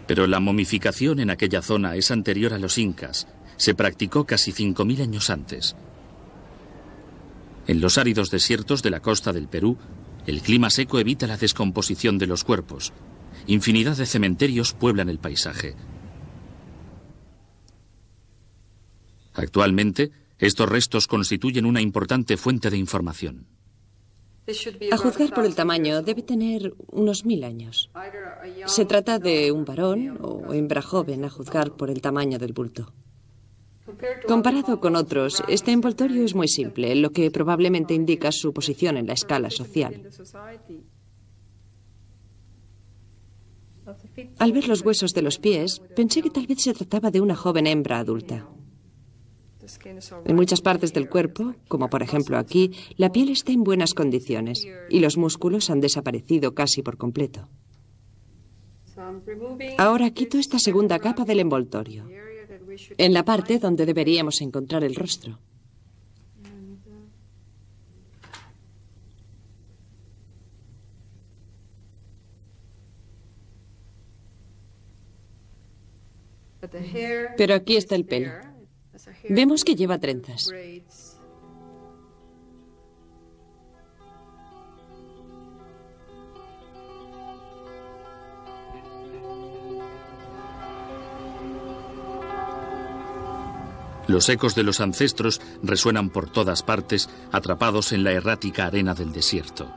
Pero 0.07 0.27
la 0.27 0.41
momificación 0.41 1.21
en 1.21 1.31
aquella 1.31 1.63
zona 1.63 1.97
es 1.97 2.11
anterior 2.11 2.53
a 2.53 2.59
los 2.59 2.79
incas. 2.79 3.29
Se 3.57 3.75
practicó 3.75 4.25
casi 4.25 4.53
5.000 4.53 5.03
años 5.03 5.31
antes. 5.31 5.77
En 7.67 7.81
los 7.81 7.99
áridos 7.99 8.31
desiertos 8.31 8.83
de 8.83 8.91
la 8.91 9.01
costa 9.01 9.33
del 9.33 9.49
Perú, 9.49 9.77
el 10.27 10.43
clima 10.43 10.71
seco 10.71 10.99
evita 10.99 11.27
la 11.27 11.37
descomposición 11.37 12.19
de 12.19 12.27
los 12.27 12.45
cuerpos. 12.45 12.93
Infinidad 13.47 13.97
de 13.97 14.07
cementerios 14.07 14.73
pueblan 14.73 15.09
el 15.09 15.19
paisaje. 15.19 15.77
Actualmente, 19.35 20.11
estos 20.39 20.69
restos 20.69 21.07
constituyen 21.07 21.67
una 21.67 21.81
importante 21.81 22.37
fuente 22.37 22.71
de 22.71 22.79
información. 22.79 23.47
A 24.91 24.97
juzgar 24.97 25.33
por 25.33 25.45
el 25.45 25.55
tamaño, 25.55 26.03
debe 26.03 26.23
tener 26.23 26.75
unos 26.89 27.25
mil 27.25 27.45
años. 27.45 27.91
Se 28.67 28.85
trata 28.85 29.19
de 29.19 29.53
un 29.53 29.65
varón 29.65 30.19
o 30.23 30.53
hembra 30.53 30.83
joven, 30.83 31.25
a 31.25 31.31
juzgar 31.31 31.73
por 31.77 31.91
el 31.91 32.01
tamaño 32.01 32.39
del 32.39 32.53
bulto. 32.53 32.93
Comparado 34.27 34.81
con 34.81 34.97
otros, 34.97 35.43
este 35.49 35.73
envoltorio 35.73 36.25
es 36.25 36.35
muy 36.35 36.49
simple, 36.49 36.95
lo 36.95 37.11
que 37.11 37.31
probablemente 37.31 37.95
indica 37.95 38.33
su 38.33 38.53
posición 38.53 38.97
en 38.97 39.07
la 39.07 39.15
escala 39.15 39.51
social. 39.51 40.09
Al 44.39 44.53
ver 44.53 44.69
los 44.69 44.83
huesos 44.83 45.13
de 45.15 45.23
los 45.23 45.39
pies, 45.39 45.81
pensé 45.97 46.23
que 46.23 46.31
tal 46.31 46.47
vez 46.47 46.63
se 46.63 46.75
trataba 46.75 47.11
de 47.11 47.21
una 47.21 47.35
joven 47.35 47.67
hembra 47.67 47.99
adulta. 47.99 48.49
En 50.25 50.37
muchas 50.37 50.61
partes 50.61 50.93
del 50.93 51.09
cuerpo, 51.09 51.55
como 51.69 51.89
por 51.89 52.03
ejemplo 52.03 52.39
aquí, 52.39 52.73
la 52.97 53.13
piel 53.13 53.29
está 53.31 53.53
en 53.53 53.65
buenas 53.65 53.95
condiciones 53.95 54.67
y 54.89 55.01
los 55.01 55.17
músculos 55.17 55.71
han 55.71 55.81
desaparecido 55.81 56.55
casi 56.55 56.83
por 56.83 56.97
completo. 56.97 57.49
Ahora 59.79 60.11
quito 60.11 60.39
esta 60.39 60.59
segunda 60.59 60.99
capa 60.99 61.25
del 61.25 61.41
envoltorio, 61.41 62.07
en 62.99 63.13
la 63.13 63.25
parte 63.25 63.59
donde 63.59 63.87
deberíamos 63.87 64.41
encontrar 64.41 64.85
el 64.85 64.95
rostro. 64.95 65.39
Pero 77.37 77.55
aquí 77.55 77.77
está 77.77 77.95
el 77.97 78.05
pelo. 78.05 78.50
Vemos 79.29 79.65
que 79.65 79.75
lleva 79.75 79.99
trenzas. 79.99 80.51
Los 94.11 94.29
ecos 94.29 94.57
de 94.57 94.65
los 94.65 94.81
ancestros 94.81 95.41
resuenan 95.63 96.11
por 96.11 96.29
todas 96.29 96.65
partes, 96.65 97.09
atrapados 97.31 97.93
en 97.93 98.03
la 98.03 98.11
errática 98.11 98.67
arena 98.67 98.93
del 98.93 99.13
desierto. 99.13 99.73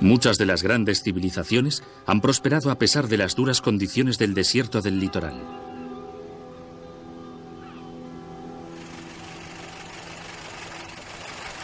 Muchas 0.00 0.38
de 0.38 0.46
las 0.46 0.62
grandes 0.62 1.02
civilizaciones 1.02 1.82
han 2.06 2.22
prosperado 2.22 2.70
a 2.70 2.78
pesar 2.78 3.08
de 3.08 3.18
las 3.18 3.36
duras 3.36 3.60
condiciones 3.60 4.16
del 4.18 4.32
desierto 4.32 4.80
del 4.80 4.98
litoral. 4.98 5.40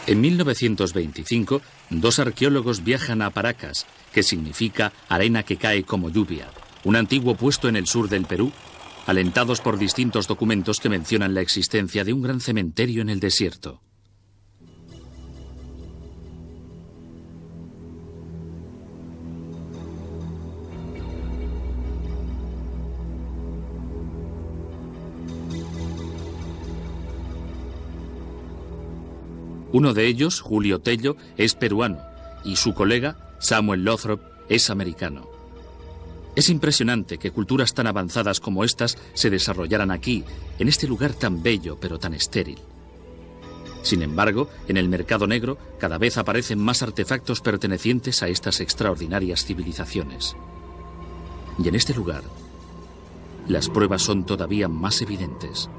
En 0.05 0.21
1925, 0.21 1.61
dos 1.89 2.19
arqueólogos 2.19 2.83
viajan 2.83 3.21
a 3.21 3.29
Paracas, 3.31 3.85
que 4.13 4.23
significa 4.23 4.93
arena 5.09 5.43
que 5.43 5.57
cae 5.57 5.83
como 5.83 6.09
lluvia, 6.09 6.47
un 6.85 6.95
antiguo 6.95 7.35
puesto 7.35 7.67
en 7.67 7.75
el 7.75 7.87
sur 7.87 8.07
del 8.07 8.25
Perú, 8.25 8.53
alentados 9.05 9.59
por 9.59 9.77
distintos 9.77 10.27
documentos 10.27 10.79
que 10.79 10.89
mencionan 10.89 11.33
la 11.33 11.41
existencia 11.41 12.05
de 12.05 12.13
un 12.13 12.21
gran 12.21 12.39
cementerio 12.39 13.01
en 13.01 13.09
el 13.09 13.19
desierto. 13.19 13.81
Uno 29.77 29.93
de 29.93 30.07
ellos, 30.07 30.41
Julio 30.41 30.79
Tello, 30.79 31.17
es 31.37 31.53
peruano 31.53 31.99
y 32.43 32.55
su 32.55 32.73
colega, 32.73 33.15
Samuel 33.37 33.83
Lothrop, 33.83 34.19
es 34.49 34.71
americano. 34.71 35.29
Es 36.35 36.49
impresionante 36.49 37.19
que 37.19 37.29
culturas 37.29 37.75
tan 37.75 37.85
avanzadas 37.85 38.39
como 38.39 38.63
estas 38.63 38.97
se 39.13 39.29
desarrollaran 39.29 39.91
aquí, 39.91 40.23
en 40.57 40.67
este 40.67 40.87
lugar 40.87 41.13
tan 41.13 41.43
bello 41.43 41.77
pero 41.79 41.99
tan 41.99 42.15
estéril. 42.15 42.57
Sin 43.83 44.01
embargo, 44.01 44.49
en 44.67 44.77
el 44.77 44.89
mercado 44.89 45.27
negro 45.27 45.59
cada 45.77 45.99
vez 45.99 46.17
aparecen 46.17 46.57
más 46.57 46.81
artefactos 46.81 47.41
pertenecientes 47.41 48.23
a 48.23 48.29
estas 48.29 48.61
extraordinarias 48.61 49.45
civilizaciones. 49.45 50.35
Y 51.63 51.67
en 51.67 51.75
este 51.75 51.93
lugar, 51.93 52.23
las 53.47 53.69
pruebas 53.69 54.01
son 54.01 54.25
todavía 54.25 54.67
más 54.69 55.03
evidentes. 55.03 55.69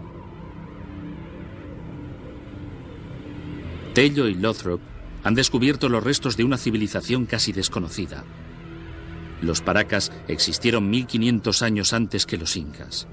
Tello 3.98 4.28
y 4.28 4.34
Lothrop 4.34 4.80
han 5.24 5.34
descubierto 5.34 5.88
los 5.88 6.04
restos 6.04 6.36
de 6.36 6.44
una 6.44 6.56
civilización 6.56 7.26
casi 7.26 7.50
desconocida. 7.50 8.22
Los 9.42 9.60
paracas 9.60 10.12
existieron 10.28 10.88
1500 10.88 11.62
años 11.62 11.92
antes 11.92 12.24
que 12.24 12.36
los 12.36 12.56
incas. 12.56 13.08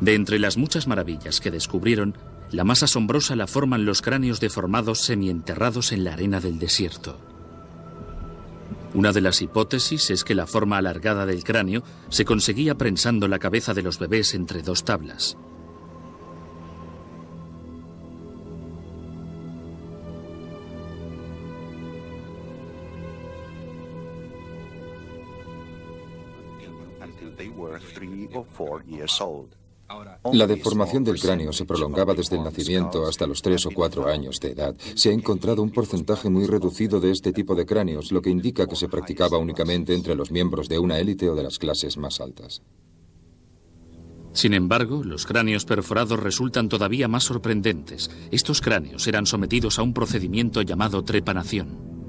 De 0.00 0.14
entre 0.14 0.38
las 0.38 0.56
muchas 0.56 0.86
maravillas 0.86 1.40
que 1.40 1.50
descubrieron, 1.50 2.16
la 2.52 2.62
más 2.62 2.84
asombrosa 2.84 3.34
la 3.34 3.48
forman 3.48 3.84
los 3.84 4.02
cráneos 4.02 4.38
deformados 4.38 5.00
semienterrados 5.00 5.90
en 5.90 6.04
la 6.04 6.12
arena 6.12 6.38
del 6.38 6.60
desierto. 6.60 7.18
Una 8.94 9.10
de 9.10 9.20
las 9.20 9.42
hipótesis 9.42 10.10
es 10.10 10.22
que 10.22 10.36
la 10.36 10.46
forma 10.46 10.78
alargada 10.78 11.26
del 11.26 11.42
cráneo 11.42 11.82
se 12.08 12.24
conseguía 12.24 12.76
prensando 12.76 13.26
la 13.26 13.40
cabeza 13.40 13.74
de 13.74 13.82
los 13.82 13.98
bebés 13.98 14.32
entre 14.32 14.62
dos 14.62 14.84
tablas. 14.84 15.36
La 30.32 30.46
deformación 30.46 31.02
del 31.02 31.20
cráneo 31.20 31.52
se 31.52 31.64
prolongaba 31.64 32.14
desde 32.14 32.36
el 32.36 32.44
nacimiento 32.44 33.06
hasta 33.06 33.26
los 33.26 33.42
3 33.42 33.66
o 33.66 33.70
4 33.74 34.06
años 34.08 34.38
de 34.38 34.52
edad. 34.52 34.76
Se 34.94 35.10
ha 35.10 35.12
encontrado 35.12 35.62
un 35.62 35.70
porcentaje 35.70 36.30
muy 36.30 36.46
reducido 36.46 37.00
de 37.00 37.10
este 37.10 37.32
tipo 37.32 37.54
de 37.56 37.66
cráneos, 37.66 38.12
lo 38.12 38.22
que 38.22 38.30
indica 38.30 38.66
que 38.68 38.76
se 38.76 38.88
practicaba 38.88 39.38
únicamente 39.38 39.94
entre 39.94 40.14
los 40.14 40.30
miembros 40.30 40.68
de 40.68 40.78
una 40.78 40.98
élite 40.98 41.28
o 41.28 41.34
de 41.34 41.42
las 41.42 41.58
clases 41.58 41.96
más 41.96 42.20
altas. 42.20 42.62
Sin 44.32 44.54
embargo, 44.54 45.02
los 45.02 45.26
cráneos 45.26 45.64
perforados 45.64 46.20
resultan 46.20 46.68
todavía 46.68 47.08
más 47.08 47.24
sorprendentes. 47.24 48.10
Estos 48.30 48.60
cráneos 48.60 49.08
eran 49.08 49.26
sometidos 49.26 49.80
a 49.80 49.82
un 49.82 49.92
procedimiento 49.92 50.62
llamado 50.62 51.02
trepanación. 51.02 51.99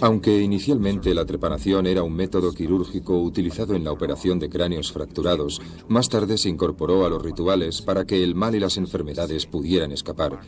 Aunque 0.00 0.40
inicialmente 0.40 1.14
la 1.14 1.24
trepanación 1.24 1.86
era 1.86 2.02
un 2.02 2.14
método 2.14 2.52
quirúrgico 2.52 3.18
utilizado 3.20 3.74
en 3.74 3.84
la 3.84 3.92
operación 3.92 4.38
de 4.38 4.48
cráneos 4.48 4.92
fracturados, 4.92 5.60
más 5.88 6.08
tarde 6.08 6.36
se 6.36 6.48
incorporó 6.48 7.06
a 7.06 7.08
los 7.08 7.22
rituales 7.22 7.80
para 7.80 8.04
que 8.04 8.22
el 8.22 8.34
mal 8.34 8.54
y 8.54 8.60
las 8.60 8.76
enfermedades 8.76 9.46
pudieran 9.46 9.92
escapar. 9.92 10.40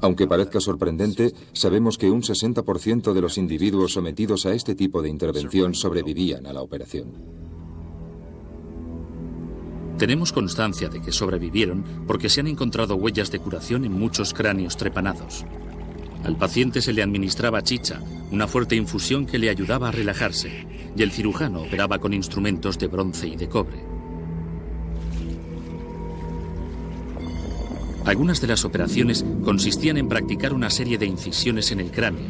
Aunque 0.00 0.26
parezca 0.26 0.60
sorprendente, 0.60 1.32
sabemos 1.52 1.98
que 1.98 2.10
un 2.10 2.22
60% 2.22 3.12
de 3.12 3.20
los 3.20 3.38
individuos 3.38 3.92
sometidos 3.92 4.46
a 4.46 4.54
este 4.54 4.74
tipo 4.74 5.02
de 5.02 5.08
intervención 5.08 5.74
sobrevivían 5.74 6.46
a 6.46 6.52
la 6.52 6.62
operación. 6.62 7.12
Tenemos 9.98 10.32
constancia 10.32 10.88
de 10.88 11.00
que 11.00 11.12
sobrevivieron 11.12 11.84
porque 12.06 12.28
se 12.28 12.40
han 12.40 12.48
encontrado 12.48 12.96
huellas 12.96 13.30
de 13.30 13.38
curación 13.38 13.84
en 13.84 13.92
muchos 13.92 14.34
cráneos 14.34 14.76
trepanados. 14.76 15.44
Al 16.24 16.36
paciente 16.36 16.80
se 16.80 16.92
le 16.92 17.02
administraba 17.02 17.62
chicha, 17.62 18.00
una 18.30 18.46
fuerte 18.46 18.76
infusión 18.76 19.26
que 19.26 19.38
le 19.38 19.50
ayudaba 19.50 19.88
a 19.88 19.92
relajarse, 19.92 20.66
y 20.96 21.02
el 21.02 21.10
cirujano 21.10 21.62
operaba 21.62 21.98
con 21.98 22.14
instrumentos 22.14 22.78
de 22.78 22.86
bronce 22.86 23.26
y 23.26 23.36
de 23.36 23.48
cobre. 23.48 23.84
Algunas 28.04 28.40
de 28.40 28.48
las 28.48 28.64
operaciones 28.64 29.24
consistían 29.44 29.96
en 29.96 30.08
practicar 30.08 30.52
una 30.52 30.70
serie 30.70 30.98
de 30.98 31.06
incisiones 31.06 31.70
en 31.72 31.80
el 31.80 31.90
cráneo. 31.90 32.26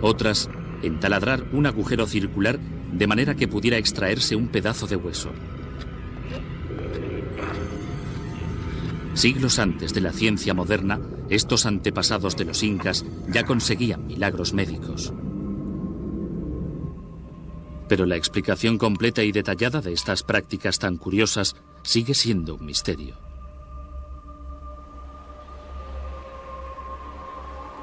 Otras 0.00 0.48
en 0.82 1.00
taladrar 1.00 1.44
un 1.52 1.66
agujero 1.66 2.06
circular 2.06 2.58
de 2.92 3.06
manera 3.06 3.34
que 3.34 3.48
pudiera 3.48 3.78
extraerse 3.78 4.36
un 4.36 4.48
pedazo 4.48 4.86
de 4.86 4.96
hueso. 4.96 5.30
Siglos 9.14 9.58
antes 9.58 9.92
de 9.94 10.00
la 10.00 10.12
ciencia 10.12 10.54
moderna, 10.54 11.00
estos 11.28 11.66
antepasados 11.66 12.36
de 12.36 12.44
los 12.44 12.62
incas 12.62 13.04
ya 13.28 13.44
conseguían 13.44 14.06
milagros 14.06 14.52
médicos. 14.52 15.12
Pero 17.88 18.06
la 18.06 18.16
explicación 18.16 18.78
completa 18.78 19.22
y 19.22 19.32
detallada 19.32 19.80
de 19.80 19.92
estas 19.92 20.22
prácticas 20.22 20.78
tan 20.78 20.96
curiosas 20.96 21.56
sigue 21.82 22.14
siendo 22.14 22.54
un 22.54 22.66
misterio. 22.66 23.16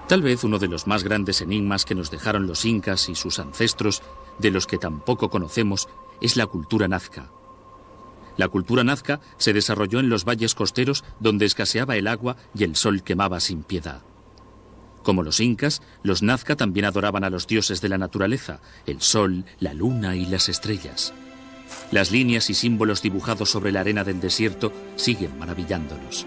Tal 0.08 0.22
vez 0.22 0.44
uno 0.44 0.60
de 0.60 0.68
los 0.68 0.86
más 0.86 1.04
grandes 1.04 1.42
enigmas 1.42 1.84
que 1.84 1.96
nos 1.96 2.12
dejaron 2.12 2.46
los 2.46 2.64
incas 2.66 3.10
y 3.10 3.16
sus 3.16 3.40
ancestros, 3.40 4.04
de 4.38 4.52
los 4.52 4.68
que 4.68 4.78
tampoco 4.78 5.32
conocemos, 5.32 5.90
es 6.22 6.38
la 6.38 6.46
cultura 6.46 6.88
nazca. 6.88 7.32
La 8.38 8.48
cultura 8.48 8.84
nazca 8.84 9.22
se 9.38 9.54
desarrolló 9.54 10.00
en 10.00 10.10
los 10.10 10.26
valles 10.26 10.56
costeros 10.56 11.04
donde 11.20 11.46
escaseaba 11.46 11.96
el 11.96 12.08
agua 12.08 12.38
y 12.54 12.64
el 12.64 12.76
sol 12.76 13.04
quemaba 13.04 13.40
sin 13.40 13.64
piedad. 13.64 14.02
Como 15.04 15.22
los 15.22 15.40
incas, 15.40 15.82
los 16.04 16.24
nazca 16.24 16.56
también 16.56 16.86
adoraban 16.86 17.24
a 17.24 17.30
los 17.30 17.46
dioses 17.48 17.80
de 17.80 17.90
la 17.90 17.98
naturaleza, 17.98 18.60
el 18.88 19.02
sol, 19.02 19.46
la 19.60 19.74
luna 19.74 20.16
y 20.16 20.26
las 20.26 20.50
estrellas. 20.50 21.14
Las 21.92 22.12
líneas 22.12 22.50
y 22.50 22.56
símbolos 22.56 23.02
dibujados 23.02 23.50
sobre 23.50 23.72
la 23.72 23.82
arena 23.82 24.04
del 24.04 24.20
desierto 24.20 24.74
siguen 24.96 25.38
maravillándonos. 25.38 26.26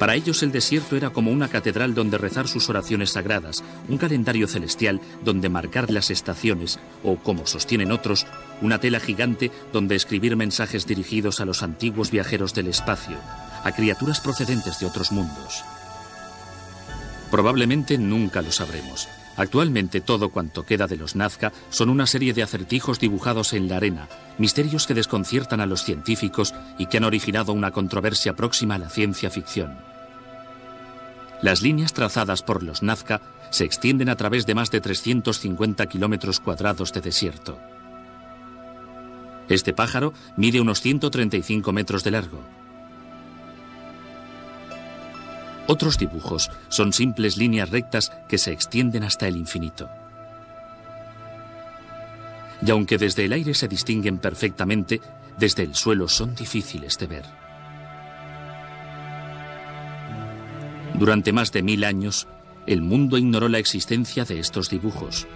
Para 0.00 0.14
ellos 0.14 0.42
el 0.42 0.50
desierto 0.50 0.96
era 0.96 1.10
como 1.10 1.30
una 1.30 1.48
catedral 1.48 1.94
donde 1.94 2.16
rezar 2.16 2.48
sus 2.48 2.70
oraciones 2.70 3.10
sagradas, 3.10 3.62
un 3.86 3.98
calendario 3.98 4.48
celestial 4.48 4.98
donde 5.22 5.50
marcar 5.50 5.90
las 5.90 6.10
estaciones, 6.10 6.80
o, 7.04 7.16
como 7.16 7.46
sostienen 7.46 7.92
otros, 7.92 8.26
una 8.62 8.78
tela 8.78 8.98
gigante 8.98 9.50
donde 9.74 9.96
escribir 9.96 10.36
mensajes 10.36 10.86
dirigidos 10.86 11.42
a 11.42 11.44
los 11.44 11.62
antiguos 11.62 12.10
viajeros 12.10 12.54
del 12.54 12.68
espacio, 12.68 13.18
a 13.62 13.72
criaturas 13.72 14.22
procedentes 14.22 14.80
de 14.80 14.86
otros 14.86 15.12
mundos. 15.12 15.62
Probablemente 17.30 17.98
nunca 17.98 18.40
lo 18.40 18.52
sabremos. 18.52 19.06
Actualmente 19.36 20.00
todo 20.00 20.30
cuanto 20.30 20.64
queda 20.64 20.86
de 20.86 20.96
los 20.96 21.14
Nazca 21.14 21.52
son 21.68 21.90
una 21.90 22.06
serie 22.06 22.32
de 22.32 22.42
acertijos 22.42 23.00
dibujados 23.00 23.52
en 23.52 23.68
la 23.68 23.76
arena, 23.76 24.08
misterios 24.38 24.86
que 24.86 24.94
desconciertan 24.94 25.60
a 25.60 25.66
los 25.66 25.84
científicos 25.84 26.54
y 26.78 26.86
que 26.86 26.96
han 26.96 27.04
originado 27.04 27.52
una 27.52 27.70
controversia 27.70 28.34
próxima 28.34 28.76
a 28.76 28.78
la 28.78 28.88
ciencia 28.88 29.28
ficción. 29.28 29.89
Las 31.42 31.62
líneas 31.62 31.94
trazadas 31.94 32.42
por 32.42 32.62
los 32.62 32.82
Nazca 32.82 33.20
se 33.50 33.64
extienden 33.64 34.08
a 34.08 34.16
través 34.16 34.46
de 34.46 34.54
más 34.54 34.70
de 34.70 34.80
350 34.80 35.86
kilómetros 35.86 36.38
cuadrados 36.38 36.92
de 36.92 37.00
desierto. 37.00 37.58
Este 39.48 39.72
pájaro 39.72 40.12
mide 40.36 40.60
unos 40.60 40.80
135 40.80 41.72
metros 41.72 42.04
de 42.04 42.10
largo. 42.10 42.40
Otros 45.66 45.98
dibujos 45.98 46.50
son 46.68 46.92
simples 46.92 47.36
líneas 47.36 47.70
rectas 47.70 48.12
que 48.28 48.38
se 48.38 48.52
extienden 48.52 49.02
hasta 49.02 49.26
el 49.26 49.36
infinito. 49.36 49.88
Y 52.64 52.70
aunque 52.70 52.98
desde 52.98 53.24
el 53.24 53.32
aire 53.32 53.54
se 53.54 53.66
distinguen 53.66 54.18
perfectamente, 54.18 55.00
desde 55.38 55.62
el 55.62 55.74
suelo 55.74 56.06
son 56.08 56.34
difíciles 56.34 56.98
de 56.98 57.06
ver. 57.06 57.39
Durante 60.98 61.32
más 61.32 61.52
de 61.52 61.62
mil 61.62 61.84
años, 61.84 62.28
el 62.66 62.82
mundo 62.82 63.16
ignoró 63.18 63.48
la 63.48 63.58
existencia 63.58 64.24
de 64.24 64.38
estos 64.38 64.70
dibujos. 64.70 65.26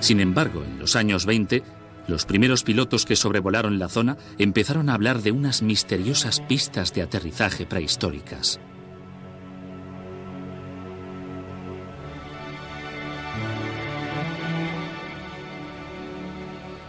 Sin 0.00 0.20
embargo, 0.20 0.62
en 0.64 0.78
los 0.78 0.96
años 0.96 1.26
20, 1.26 1.62
los 2.06 2.24
primeros 2.24 2.62
pilotos 2.62 3.04
que 3.04 3.16
sobrevolaron 3.16 3.78
la 3.78 3.88
zona 3.88 4.16
empezaron 4.38 4.88
a 4.88 4.94
hablar 4.94 5.22
de 5.22 5.32
unas 5.32 5.62
misteriosas 5.62 6.40
pistas 6.40 6.94
de 6.94 7.02
aterrizaje 7.02 7.66
prehistóricas. 7.66 8.58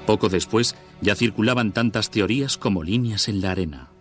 Poco 0.06 0.30
después 0.30 0.76
ya 1.02 1.14
circulaban 1.14 1.72
tantas 1.72 2.10
teorías 2.10 2.58
como 2.58 2.84
líneas 2.84 3.28
en 3.28 3.42
la 3.42 3.52
arena. 3.52 3.92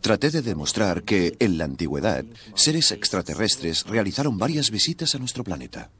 Traté 0.00 0.30
de 0.30 0.42
demostrar 0.42 1.02
que, 1.02 1.36
en 1.38 1.58
la 1.58 1.64
antigüedad, 1.64 2.24
seres 2.54 2.92
extraterrestres 2.92 3.84
realizaron 3.86 4.38
varias 4.38 4.70
visitas 4.70 5.14
a 5.14 5.18
nuestro 5.18 5.44
planeta. 5.44 5.90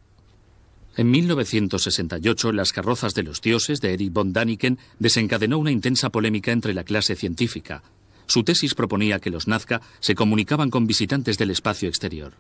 En 0.97 1.11
1968, 1.11 2.53
Las 2.53 2.73
carrozas 2.73 3.15
de 3.15 3.23
los 3.23 3.41
dioses 3.41 3.81
de 3.81 3.95
Eric 3.95 4.13
von 4.13 4.33
Daniken 4.33 4.79
desencadenó 4.99 5.59
una 5.59 5.71
intensa 5.71 6.11
polémica 6.11 6.51
entre 6.51 6.75
la 6.75 6.83
clase 6.83 7.15
científica. 7.15 7.83
Su 8.27 8.43
tesis 8.43 8.75
proponía 8.75 9.21
que 9.21 9.31
los 9.31 9.47
Nazca 9.47 9.81
se 10.01 10.15
comunicaban 10.15 10.71
con 10.71 10.87
visitantes 10.87 11.39
del 11.39 11.51
espacio 11.51 11.89
exterior. 11.89 12.35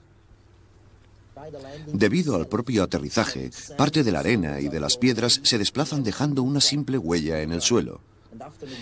Debido 1.86 2.36
al 2.36 2.48
propio 2.48 2.82
aterrizaje, 2.82 3.50
parte 3.76 4.02
de 4.02 4.12
la 4.12 4.20
arena 4.20 4.60
y 4.60 4.68
de 4.68 4.80
las 4.80 4.96
piedras 4.96 5.40
se 5.44 5.56
desplazan 5.56 6.02
dejando 6.02 6.42
una 6.42 6.60
simple 6.60 6.98
huella 6.98 7.40
en 7.42 7.52
el 7.52 7.62
suelo. 7.62 8.00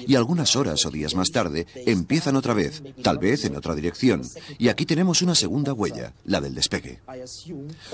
Y 0.06 0.14
algunas 0.14 0.56
horas 0.56 0.84
o 0.86 0.90
días 0.90 1.14
más 1.14 1.30
tarde 1.30 1.66
empiezan 1.74 2.36
otra 2.36 2.54
vez, 2.54 2.82
tal 3.02 3.18
vez 3.18 3.44
en 3.44 3.56
otra 3.56 3.74
dirección. 3.74 4.22
Y 4.58 4.68
aquí 4.68 4.86
tenemos 4.86 5.22
una 5.22 5.34
segunda 5.34 5.72
huella, 5.72 6.12
la 6.24 6.40
del 6.40 6.54
despegue. 6.54 7.00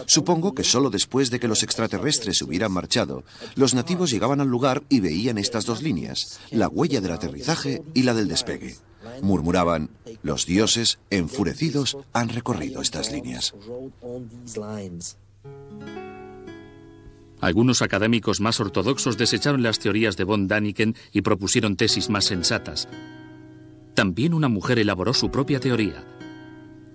Supongo 0.07 0.55
que 0.55 0.65
solo 0.65 0.91
después 0.91 1.31
de 1.31 1.41
que 1.41 1.49
los 1.49 1.63
extraterrestres 1.63 2.43
hubieran 2.43 2.73
marchado, 2.73 3.25
los 3.55 3.75
nativos 3.75 4.11
llegaban 4.11 4.41
al 4.41 4.49
lugar 4.49 4.83
y 4.89 5.01
veían 5.01 5.39
estas 5.39 5.65
dos 5.65 5.83
líneas, 5.83 6.41
la 6.51 6.69
huella 6.69 7.01
del 7.01 7.13
aterrizaje 7.13 7.83
y 7.95 8.03
la 8.03 8.15
del 8.15 8.29
despegue. 8.29 8.77
Murmuraban, 9.21 9.91
los 10.23 10.47
dioses, 10.47 10.99
enfurecidos, 11.11 11.97
han 12.13 12.29
recorrido 12.29 12.81
estas 12.83 13.11
líneas. 13.11 13.55
Algunos 17.43 17.83
académicos 17.83 18.41
más 18.41 18.61
ortodoxos 18.61 19.19
desecharon 19.19 19.65
las 19.65 19.81
teorías 19.81 20.17
de 20.17 20.23
von 20.23 20.47
Daniken 20.47 20.95
y 21.13 21.23
propusieron 21.23 21.75
tesis 21.75 22.09
más 22.09 22.25
sensatas. 22.25 22.89
También 23.95 24.33
una 24.33 24.49
mujer 24.49 24.79
elaboró 24.79 25.13
su 25.13 25.29
propia 25.29 25.59
teoría. 25.59 26.05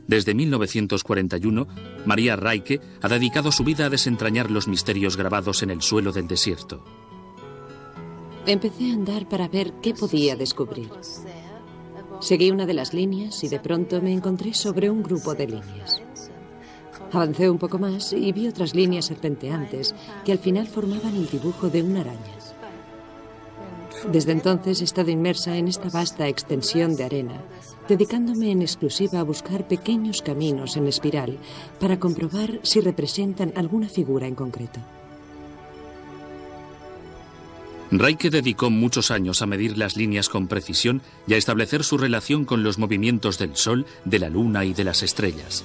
Desde 0.08 0.34
1941, 0.34 1.68
María 2.06 2.38
Raike 2.38 2.80
ha 3.02 3.10
dedicado 3.10 3.52
su 3.52 3.66
vida 3.66 3.88
a 3.88 3.90
desentrañar 3.90 4.50
los 4.50 4.70
misterios 4.70 5.18
grabados 5.18 5.64
en 5.64 5.70
el 5.70 5.82
suelo 5.82 6.14
del 6.14 6.30
desierto. 6.30 6.82
Empecé 8.46 8.92
a 8.92 8.94
andar 8.94 9.28
para 9.28 9.50
ver 9.50 9.74
qué 9.84 9.94
podía 9.94 10.38
descubrir. 10.38 10.90
Seguí 12.22 12.52
una 12.52 12.66
de 12.66 12.74
las 12.74 12.94
líneas 12.94 13.44
y 13.44 13.50
de 13.50 13.60
pronto 13.60 14.02
me 14.02 14.14
encontré 14.14 14.54
sobre 14.54 14.90
un 14.90 15.04
grupo 15.04 15.36
de 15.36 15.48
líneas. 15.48 16.02
Avancé 17.12 17.50
un 17.50 17.58
poco 17.58 17.80
más 17.80 18.12
y 18.14 18.32
vi 18.32 18.48
otras 18.48 18.76
líneas 18.76 19.06
serpenteantes 19.06 19.96
que 20.26 20.32
al 20.32 20.40
final 20.40 20.68
formaban 20.68 21.16
el 21.16 21.28
dibujo 21.28 21.70
de 21.70 21.82
una 21.82 22.02
araña. 22.02 22.36
Desde 24.12 24.32
entonces 24.32 24.82
he 24.82 24.84
estado 24.84 25.10
inmersa 25.10 25.58
en 25.58 25.68
esta 25.68 25.90
vasta 25.90 26.28
extensión 26.28 26.96
de 26.96 27.06
arena, 27.06 27.42
dedicándome 27.88 28.52
en 28.52 28.62
exclusiva 28.62 29.20
a 29.20 29.24
buscar 29.24 29.68
pequeños 29.68 30.22
caminos 30.22 30.78
en 30.78 30.88
espiral 30.88 31.38
para 31.80 32.00
comprobar 32.00 32.60
si 32.64 32.82
representan 32.82 33.54
alguna 33.56 33.90
figura 33.90 34.28
en 34.28 34.36
concreto. 34.36 34.80
Reike 37.90 38.30
dedicó 38.30 38.70
muchos 38.70 39.12
años 39.12 39.42
a 39.42 39.46
medir 39.46 39.78
las 39.78 39.96
líneas 39.96 40.28
con 40.28 40.48
precisión 40.48 41.02
y 41.26 41.34
a 41.34 41.38
establecer 41.38 41.86
su 41.86 41.98
relación 41.98 42.44
con 42.44 42.62
los 42.62 42.78
movimientos 42.78 43.38
del 43.40 43.56
Sol, 43.56 43.86
de 44.04 44.20
la 44.20 44.30
Luna 44.30 44.66
y 44.66 44.74
de 44.74 44.84
las 44.84 45.04
estrellas 45.04 45.64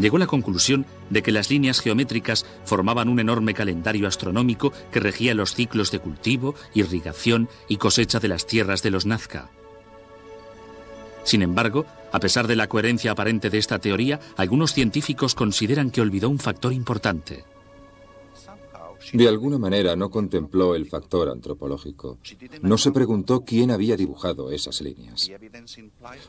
llegó 0.00 0.16
a 0.16 0.20
la 0.20 0.26
conclusión 0.26 0.86
de 1.10 1.22
que 1.22 1.32
las 1.32 1.50
líneas 1.50 1.80
geométricas 1.80 2.46
formaban 2.64 3.08
un 3.08 3.20
enorme 3.20 3.54
calendario 3.54 4.06
astronómico 4.06 4.72
que 4.90 5.00
regía 5.00 5.34
los 5.34 5.54
ciclos 5.54 5.90
de 5.90 5.98
cultivo, 5.98 6.54
irrigación 6.74 7.48
y 7.68 7.76
cosecha 7.76 8.20
de 8.20 8.28
las 8.28 8.46
tierras 8.46 8.82
de 8.82 8.90
los 8.90 9.06
Nazca. 9.06 9.50
Sin 11.24 11.42
embargo, 11.42 11.86
a 12.12 12.20
pesar 12.20 12.46
de 12.46 12.56
la 12.56 12.66
coherencia 12.66 13.12
aparente 13.12 13.50
de 13.50 13.58
esta 13.58 13.78
teoría, 13.78 14.20
algunos 14.36 14.72
científicos 14.72 15.34
consideran 15.34 15.90
que 15.90 16.00
olvidó 16.00 16.28
un 16.28 16.38
factor 16.38 16.72
importante. 16.72 17.44
De 19.12 19.28
alguna 19.28 19.58
manera 19.58 19.96
no 19.96 20.10
contempló 20.10 20.74
el 20.74 20.86
factor 20.86 21.28
antropológico. 21.28 22.18
No 22.62 22.78
se 22.78 22.92
preguntó 22.92 23.40
quién 23.44 23.70
había 23.70 23.96
dibujado 23.96 24.50
esas 24.50 24.80
líneas. 24.80 25.30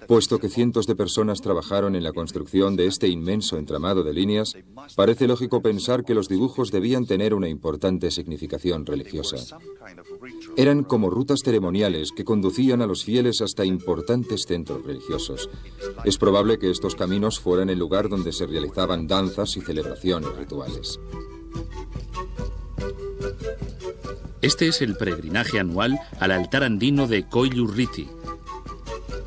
Puesto 0.08 0.40
que 0.40 0.50
cientos 0.50 0.88
de 0.88 0.96
personas 0.96 1.42
trabajaron 1.42 1.96
en 1.96 2.04
la 2.04 2.14
construcción 2.14 2.76
de 2.76 2.88
este 2.88 3.08
inmenso 3.08 3.58
entramado 3.58 4.04
de 4.04 4.14
líneas, 4.14 4.56
parece 4.96 5.28
lógico 5.28 5.62
pensar 5.62 6.04
que 6.04 6.16
los 6.16 6.28
dibujos 6.28 6.72
debían 6.72 7.06
tener 7.06 7.34
una 7.34 7.50
importante 7.50 8.12
significación 8.12 8.86
religiosa. 8.86 9.58
Eran 10.58 10.84
como 10.84 11.10
rutas 11.10 11.42
ceremoniales 11.44 12.12
que 12.12 12.26
conducían 12.26 12.82
a 12.82 12.88
los 12.88 13.04
fieles 13.04 13.42
hasta 13.42 13.66
importantes 13.66 14.46
centros 14.48 14.86
religiosos. 14.86 15.50
Es 16.04 16.18
probable 16.18 16.58
que 16.58 16.70
estos 16.70 16.96
caminos 16.96 17.40
fueran 17.40 17.70
el 17.70 17.80
lugar 17.80 18.10
donde 18.10 18.32
se 18.32 18.48
realizaban 18.48 19.08
danzas 19.08 19.56
y 19.58 19.62
celebraciones 19.62 20.36
rituales. 20.36 21.00
Este 24.42 24.68
es 24.68 24.82
el 24.82 24.96
peregrinaje 24.96 25.60
anual 25.60 26.00
al 26.20 26.32
altar 26.32 26.64
andino 26.64 27.08
de 27.08 27.24
Koilurriti. 27.28 28.10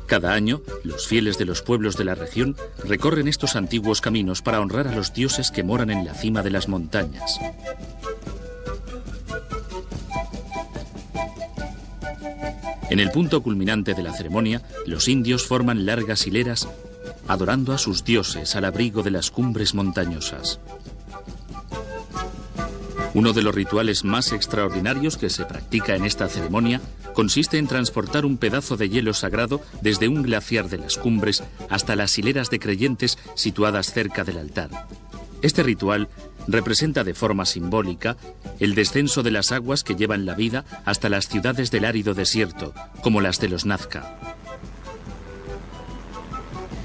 Cada 0.07 0.33
año, 0.33 0.61
los 0.83 1.07
fieles 1.07 1.37
de 1.37 1.45
los 1.45 1.61
pueblos 1.61 1.97
de 1.97 2.05
la 2.05 2.15
región 2.15 2.55
recorren 2.83 3.27
estos 3.27 3.55
antiguos 3.55 4.01
caminos 4.01 4.41
para 4.41 4.59
honrar 4.59 4.87
a 4.87 4.95
los 4.95 5.13
dioses 5.13 5.51
que 5.51 5.63
moran 5.63 5.89
en 5.89 6.05
la 6.05 6.13
cima 6.13 6.43
de 6.43 6.51
las 6.51 6.67
montañas. 6.67 7.39
En 12.89 12.99
el 12.99 13.09
punto 13.11 13.41
culminante 13.41 13.93
de 13.93 14.03
la 14.03 14.13
ceremonia, 14.13 14.61
los 14.85 15.07
indios 15.07 15.47
forman 15.47 15.85
largas 15.85 16.27
hileras 16.27 16.67
adorando 17.27 17.73
a 17.73 17.77
sus 17.77 18.03
dioses 18.03 18.55
al 18.55 18.65
abrigo 18.65 19.01
de 19.01 19.11
las 19.11 19.31
cumbres 19.31 19.73
montañosas. 19.73 20.59
Uno 23.15 23.31
de 23.31 23.43
los 23.43 23.55
rituales 23.55 24.03
más 24.03 24.33
extraordinarios 24.33 25.17
que 25.17 25.29
se 25.29 25.45
practica 25.45 25.95
en 25.95 26.03
esta 26.03 26.27
ceremonia 26.27 26.81
consiste 27.13 27.57
en 27.57 27.65
transportar 27.65 28.25
un 28.25 28.35
pedazo 28.35 28.75
de 28.75 28.89
hielo 28.89 29.13
sagrado 29.13 29.61
desde 29.81 30.09
un 30.09 30.21
glaciar 30.21 30.67
de 30.67 30.79
las 30.79 30.97
cumbres 30.97 31.41
hasta 31.69 31.95
las 31.95 32.17
hileras 32.17 32.49
de 32.49 32.59
creyentes 32.59 33.17
situadas 33.35 33.93
cerca 33.93 34.25
del 34.25 34.37
altar. 34.37 34.69
Este 35.41 35.63
ritual 35.63 36.09
representa 36.45 37.05
de 37.05 37.13
forma 37.13 37.45
simbólica 37.45 38.17
el 38.59 38.75
descenso 38.75 39.23
de 39.23 39.31
las 39.31 39.53
aguas 39.53 39.85
que 39.85 39.95
llevan 39.95 40.25
la 40.25 40.35
vida 40.35 40.65
hasta 40.83 41.07
las 41.07 41.29
ciudades 41.29 41.71
del 41.71 41.85
árido 41.85 42.15
desierto, 42.15 42.73
como 43.01 43.21
las 43.21 43.39
de 43.39 43.47
los 43.47 43.65
Nazca. 43.65 44.19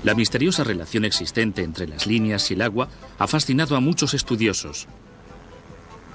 La 0.04 0.14
misteriosa 0.14 0.62
relación 0.62 1.04
existente 1.04 1.64
entre 1.64 1.88
las 1.88 2.06
líneas 2.06 2.52
y 2.52 2.54
el 2.54 2.62
agua 2.62 2.88
ha 3.18 3.26
fascinado 3.26 3.74
a 3.74 3.80
muchos 3.80 4.14
estudiosos. 4.14 4.86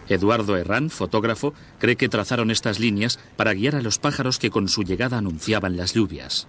Eduardo 0.10 0.58
Herrán, 0.58 0.90
fotógrafo, 0.90 1.54
cree 1.80 1.96
que 1.96 2.10
trazaron 2.10 2.52
estas 2.52 2.80
líneas 2.80 3.20
para 3.36 3.54
guiar 3.54 3.76
a 3.76 3.82
los 3.82 4.00
pájaros 4.00 4.40
que 4.40 4.50
con 4.50 4.68
su 4.68 4.84
llegada 4.84 5.18
anunciaban 5.18 5.78
las 5.78 5.94
lluvias. 5.94 6.48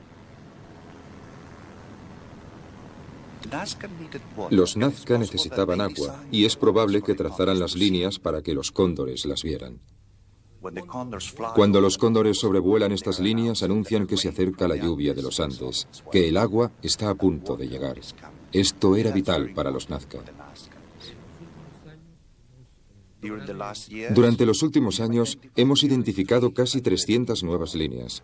Los 4.50 4.76
Nazca 4.76 5.18
necesitaban 5.18 5.80
agua 5.80 6.24
y 6.30 6.44
es 6.44 6.56
probable 6.56 7.02
que 7.02 7.14
trazaran 7.14 7.58
las 7.58 7.76
líneas 7.76 8.18
para 8.18 8.42
que 8.42 8.54
los 8.54 8.72
cóndores 8.72 9.24
las 9.24 9.42
vieran. 9.42 9.80
Cuando 11.54 11.80
los 11.80 11.96
cóndores 11.96 12.38
sobrevuelan 12.38 12.90
estas 12.90 13.20
líneas 13.20 13.62
anuncian 13.62 14.06
que 14.06 14.16
se 14.16 14.28
acerca 14.28 14.66
la 14.66 14.76
lluvia 14.76 15.14
de 15.14 15.22
los 15.22 15.38
Andes, 15.38 15.86
que 16.10 16.28
el 16.28 16.36
agua 16.36 16.72
está 16.82 17.10
a 17.10 17.14
punto 17.14 17.56
de 17.56 17.68
llegar. 17.68 18.00
Esto 18.52 18.96
era 18.96 19.12
vital 19.12 19.52
para 19.54 19.70
los 19.70 19.90
Nazca. 19.90 20.18
Durante 24.14 24.46
los 24.46 24.62
últimos 24.62 25.00
años 25.00 25.38
hemos 25.56 25.82
identificado 25.82 26.52
casi 26.52 26.80
300 26.80 27.42
nuevas 27.42 27.74
líneas. 27.74 28.22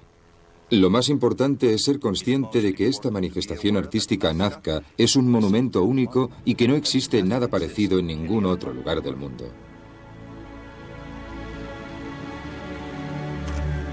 Lo 0.70 0.88
más 0.88 1.10
importante 1.10 1.74
es 1.74 1.84
ser 1.84 2.00
consciente 2.00 2.62
de 2.62 2.74
que 2.74 2.88
esta 2.88 3.10
manifestación 3.10 3.76
artística 3.76 4.32
nazca 4.32 4.82
es 4.96 5.16
un 5.16 5.30
monumento 5.30 5.82
único 5.82 6.30
y 6.46 6.54
que 6.54 6.66
no 6.66 6.76
existe 6.76 7.22
nada 7.22 7.48
parecido 7.48 7.98
en 7.98 8.06
ningún 8.06 8.46
otro 8.46 8.72
lugar 8.72 9.02
del 9.02 9.16
mundo. 9.16 9.52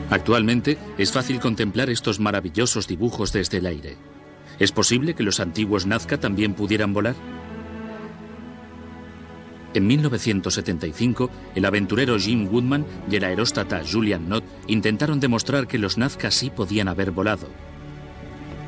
Actualmente 0.10 0.78
es 0.98 1.12
fácil 1.12 1.40
contemplar 1.40 1.90
estos 1.90 2.20
maravillosos 2.20 2.88
dibujos 2.88 3.32
desde 3.34 3.58
el 3.58 3.66
aire. 3.66 3.98
¿Es 4.58 4.72
posible 4.72 5.14
que 5.14 5.24
los 5.24 5.40
antiguos 5.40 5.86
Nazca 5.86 6.20
también 6.20 6.54
pudieran 6.54 6.94
volar? 6.94 7.16
En 9.74 9.86
1975, 9.86 11.30
el 11.54 11.66
aventurero 11.66 12.18
Jim 12.18 12.48
Woodman 12.48 12.86
y 13.10 13.18
el 13.18 13.24
aeróstata 13.24 13.84
Julian 13.90 14.28
Nott 14.28 14.44
intentaron 14.68 15.20
demostrar 15.20 15.68
que 15.68 15.78
los 15.78 15.98
Nazca 15.98 16.32
sí 16.32 16.50
podían 16.50 16.88
haber 16.88 17.12
volado. 17.12 17.48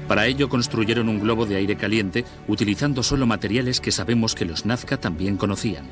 Para 0.07 0.27
ello 0.27 0.47
construyeron 0.47 1.09
un 1.09 1.19
globo 1.19 1.45
de 1.45 1.55
aire 1.55 1.75
caliente 1.75 2.25
utilizando 2.47 3.01
solo 3.01 3.25
materiales 3.25 3.79
que 3.79 3.91
sabemos 3.91 4.35
que 4.35 4.45
los 4.45 4.65
Nazca 4.65 4.97
también 4.97 5.37
conocían. 5.37 5.85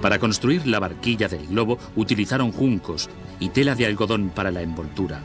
Para 0.00 0.20
construir 0.20 0.66
la 0.66 0.78
barquilla 0.78 1.26
del 1.26 1.48
globo 1.48 1.78
utilizaron 1.96 2.52
juncos 2.52 3.08
y 3.40 3.48
tela 3.48 3.74
de 3.74 3.86
algodón 3.86 4.30
para 4.30 4.52
la 4.52 4.62
envoltura. 4.62 5.20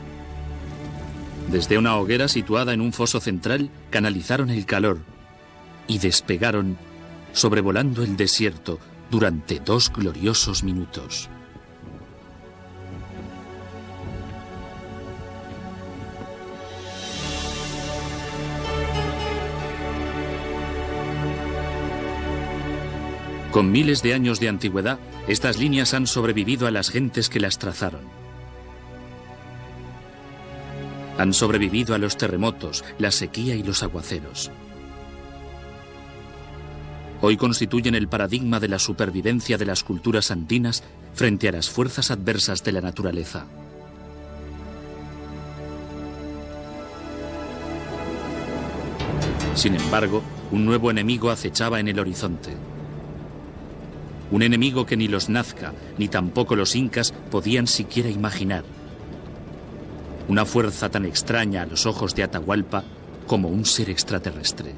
Desde 1.52 1.78
una 1.78 1.96
hoguera 1.96 2.26
situada 2.26 2.72
en 2.72 2.80
un 2.80 2.92
foso 2.92 3.20
central 3.20 3.70
canalizaron 3.90 4.50
el 4.50 4.66
calor 4.66 4.98
y 5.86 5.98
despegaron 5.98 6.76
sobrevolando 7.34 8.02
el 8.02 8.16
desierto 8.16 8.78
durante 9.10 9.60
dos 9.60 9.92
gloriosos 9.92 10.62
minutos. 10.64 11.28
Con 23.50 23.70
miles 23.70 24.02
de 24.02 24.14
años 24.14 24.40
de 24.40 24.48
antigüedad, 24.48 24.98
estas 25.28 25.58
líneas 25.58 25.94
han 25.94 26.08
sobrevivido 26.08 26.66
a 26.66 26.72
las 26.72 26.90
gentes 26.90 27.28
que 27.28 27.38
las 27.38 27.58
trazaron. 27.58 28.02
Han 31.18 31.32
sobrevivido 31.32 31.94
a 31.94 31.98
los 31.98 32.16
terremotos, 32.16 32.84
la 32.98 33.12
sequía 33.12 33.54
y 33.54 33.62
los 33.62 33.84
aguaceros 33.84 34.50
hoy 37.24 37.36
constituyen 37.38 37.94
el 37.94 38.06
paradigma 38.06 38.60
de 38.60 38.68
la 38.68 38.78
supervivencia 38.78 39.56
de 39.56 39.64
las 39.64 39.82
culturas 39.82 40.30
andinas 40.30 40.82
frente 41.14 41.48
a 41.48 41.52
las 41.52 41.70
fuerzas 41.70 42.10
adversas 42.10 42.62
de 42.62 42.72
la 42.72 42.82
naturaleza. 42.82 43.46
Sin 49.54 49.74
embargo, 49.74 50.22
un 50.50 50.66
nuevo 50.66 50.90
enemigo 50.90 51.30
acechaba 51.30 51.80
en 51.80 51.88
el 51.88 51.98
horizonte. 51.98 52.54
Un 54.30 54.42
enemigo 54.42 54.84
que 54.84 54.96
ni 54.96 55.08
los 55.08 55.28
Nazca 55.28 55.72
ni 55.96 56.08
tampoco 56.08 56.56
los 56.56 56.74
incas 56.76 57.14
podían 57.30 57.66
siquiera 57.66 58.10
imaginar. 58.10 58.64
Una 60.28 60.44
fuerza 60.44 60.90
tan 60.90 61.06
extraña 61.06 61.62
a 61.62 61.66
los 61.66 61.86
ojos 61.86 62.14
de 62.14 62.24
Atahualpa 62.24 62.84
como 63.26 63.48
un 63.48 63.64
ser 63.64 63.88
extraterrestre. 63.88 64.74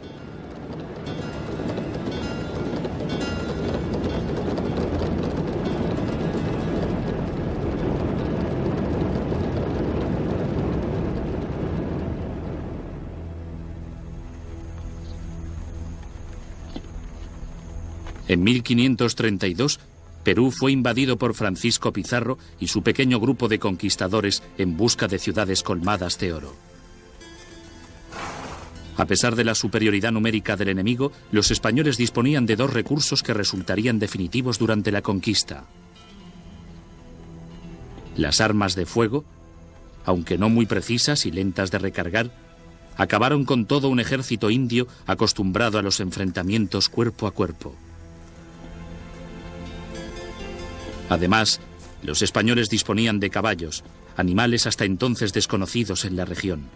En 18.29 18.43
1532, 18.43 19.81
Perú 20.25 20.51
fue 20.51 20.73
invadido 20.73 21.17
por 21.17 21.35
Francisco 21.35 21.93
Pizarro 21.93 22.39
y 22.59 22.67
su 22.67 22.83
pequeño 22.83 23.21
grupo 23.21 23.47
de 23.47 23.61
conquistadores 23.61 24.43
en 24.59 24.77
busca 24.77 25.07
de 25.07 25.21
ciudades 25.21 25.63
colmadas 25.63 26.19
de 26.19 26.33
oro. 26.33 26.55
A 28.97 29.05
pesar 29.05 29.37
de 29.37 29.45
la 29.45 29.55
superioridad 29.55 30.11
numérica 30.11 30.57
del 30.57 30.71
enemigo, 30.71 31.13
los 31.31 31.51
españoles 31.51 31.97
disponían 31.97 32.47
de 32.47 32.57
dos 32.57 32.73
recursos 32.73 33.23
que 33.23 33.35
resultarían 33.35 33.99
definitivos 33.99 34.59
durante 34.59 34.91
la 34.91 35.03
conquista. 35.03 35.65
Las 38.17 38.41
armas 38.41 38.75
de 38.75 38.87
fuego, 38.87 39.25
aunque 40.07 40.39
no 40.39 40.49
muy 40.49 40.67
precisas 40.67 41.27
y 41.27 41.31
lentas 41.31 41.71
de 41.71 41.79
recargar, 41.79 42.33
acabaron 42.97 43.45
con 43.45 43.67
todo 43.67 43.89
un 43.89 44.01
ejército 44.01 44.51
indio 44.51 44.89
acostumbrado 45.07 45.79
a 45.79 45.83
los 45.83 46.01
enfrentamientos 46.01 46.89
cuerpo 46.89 47.27
a 47.27 47.33
cuerpo. 47.33 47.77
Además, 51.09 51.61
los 52.03 52.23
españoles 52.23 52.69
disponían 52.69 53.21
de 53.21 53.31
caballos, 53.31 53.85
animales 54.17 54.67
hasta 54.67 54.85
entonces 54.85 55.33
desconocidos 55.33 56.05
en 56.05 56.17
la 56.17 56.25
región. 56.25 56.69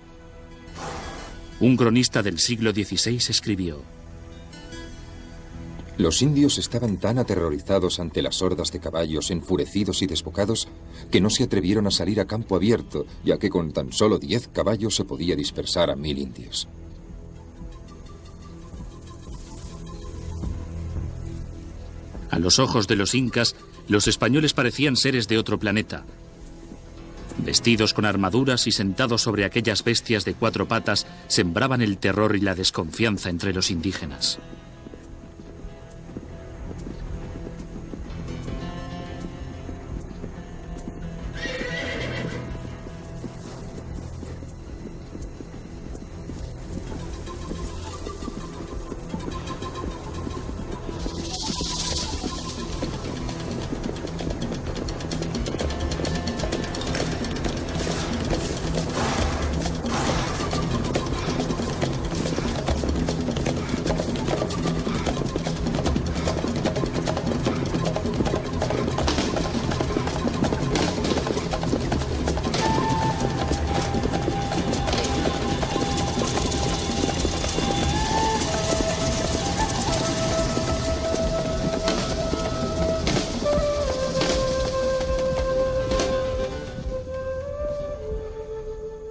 Un 1.61 1.77
cronista 1.77 2.23
del 2.23 2.39
siglo 2.39 2.73
XVI 2.73 3.17
escribió, 3.29 3.83
Los 5.99 6.23
indios 6.23 6.57
estaban 6.59 6.97
tan 6.97 7.19
aterrorizados 7.19 8.01
ante 8.01 8.23
las 8.23 8.41
hordas 8.41 8.73
de 8.73 8.81
caballos 8.81 9.31
enfurecidos 9.31 10.01
y 10.01 10.07
desbocados 10.07 10.69
que 11.11 11.21
no 11.21 11.29
se 11.29 11.45
atrevieron 11.45 11.87
a 11.87 11.91
salir 11.91 12.21
a 12.21 12.27
campo 12.27 12.57
abierto, 12.57 13.05
ya 13.25 13.39
que 13.39 13.51
con 13.51 13.73
tan 13.73 13.93
solo 13.93 14.19
diez 14.19 14.49
caballos 14.49 14.97
se 14.97 15.05
podía 15.05 15.37
dispersar 15.37 15.91
a 15.91 15.97
mil 15.97 16.19
indios. 16.19 16.67
A 22.31 22.39
los 22.39 22.61
ojos 22.61 22.87
de 22.87 22.97
los 22.97 23.15
incas, 23.15 23.57
los 23.91 24.07
españoles 24.07 24.55
parecían 24.55 24.95
seres 24.95 25.27
de 25.27 25.37
otro 25.37 25.59
planeta. 25.59 26.05
Vestidos 27.39 27.93
con 27.93 28.05
armaduras 28.05 28.69
y 28.69 28.73
sentados 28.73 29.23
sobre 29.23 29.45
aquellas 29.45 29.83
bestias 29.83 30.25
de 30.25 30.35
cuatro 30.35 30.69
patas, 30.69 31.09
sembraban 31.27 31.83
el 31.83 31.99
terror 31.99 32.37
y 32.37 32.41
la 32.41 32.55
desconfianza 32.55 33.31
entre 33.31 33.53
los 33.53 33.71
indígenas. 33.71 34.39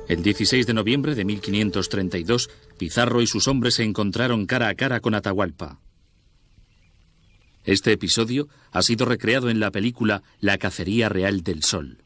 El 0.10 0.24
16 0.24 0.66
de 0.66 0.74
noviembre 0.74 1.14
de 1.14 1.24
1532, 1.24 2.50
Pizarro 2.80 3.22
y 3.22 3.28
sus 3.28 3.48
hombres 3.48 3.76
se 3.76 3.84
encontraron 3.84 4.48
cara 4.48 4.68
a 4.68 4.74
cara 4.74 5.02
con 5.02 5.14
Atahualpa. 5.14 5.80
Este 7.64 7.92
episodio 7.92 8.50
ha 8.72 8.82
sido 8.82 9.06
recreado 9.06 9.52
en 9.52 9.60
la 9.60 9.70
película 9.70 10.24
La 10.42 10.58
cacería 10.58 11.10
real 11.10 11.44
del 11.44 11.62
sol. 11.62 12.00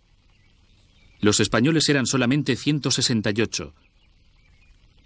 Los 1.22 1.40
españoles 1.40 1.88
eran 1.88 2.06
solamente 2.06 2.58
168. 2.58 3.74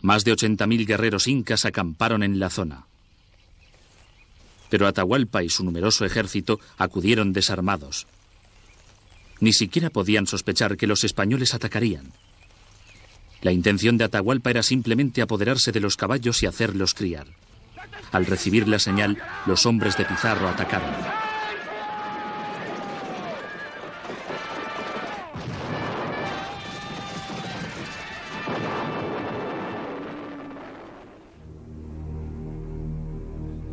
Más 0.01 0.23
de 0.23 0.33
80.000 0.33 0.87
guerreros 0.87 1.27
incas 1.27 1.65
acamparon 1.65 2.23
en 2.23 2.39
la 2.39 2.49
zona. 2.49 2.87
Pero 4.71 4.87
Atahualpa 4.87 5.43
y 5.43 5.49
su 5.49 5.63
numeroso 5.63 6.03
ejército 6.03 6.59
acudieron 6.79 7.31
desarmados. 7.31 8.07
Ni 9.39 9.53
siquiera 9.53 9.91
podían 9.91 10.25
sospechar 10.25 10.77
que 10.77 10.87
los 10.87 11.03
españoles 11.03 11.53
atacarían. 11.53 12.11
La 13.47 13.53
intención 13.53 13.97
de 13.97 14.03
Atahualpa 14.03 14.49
era 14.49 14.61
simplemente 14.61 15.21
apoderarse 15.21 15.71
de 15.71 15.79
los 15.79 15.95
caballos 15.95 16.43
y 16.43 16.47
hacerlos 16.47 16.93
criar. 16.93 17.27
Al 18.11 18.25
recibir 18.25 18.67
la 18.67 18.77
señal, 18.77 19.17
los 19.45 19.65
hombres 19.65 19.95
de 19.95 20.03
Pizarro 20.03 20.49
atacaron. 20.49 20.93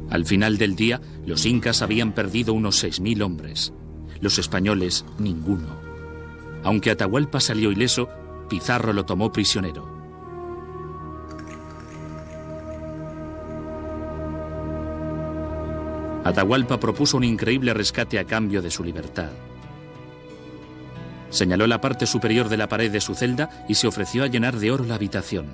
Al 0.08 0.24
final 0.24 0.56
del 0.56 0.76
día, 0.76 1.00
los 1.26 1.44
incas 1.46 1.82
habían 1.82 2.12
perdido 2.12 2.54
unos 2.54 2.84
6.000 2.84 3.22
hombres. 3.24 3.72
Los 4.20 4.38
españoles, 4.38 5.04
ninguno. 5.18 5.80
Aunque 6.62 6.92
Atahualpa 6.92 7.40
salió 7.40 7.72
ileso, 7.72 8.08
Pizarro 8.54 8.92
lo 8.92 9.04
tomó 9.04 9.32
prisionero. 9.32 9.84
Atahualpa 16.22 16.78
propuso 16.78 17.16
un 17.16 17.24
increíble 17.24 17.74
rescate 17.74 18.16
a 18.16 18.24
cambio 18.24 18.62
de 18.62 18.70
su 18.70 18.84
libertad. 18.84 19.30
Señaló 21.30 21.66
la 21.66 21.80
parte 21.80 22.06
superior 22.06 22.48
de 22.48 22.56
la 22.56 22.68
pared 22.68 22.92
de 22.92 23.00
su 23.00 23.16
celda 23.16 23.66
y 23.68 23.74
se 23.74 23.88
ofreció 23.88 24.22
a 24.22 24.28
llenar 24.28 24.56
de 24.56 24.70
oro 24.70 24.84
la 24.84 24.94
habitación. 24.94 25.46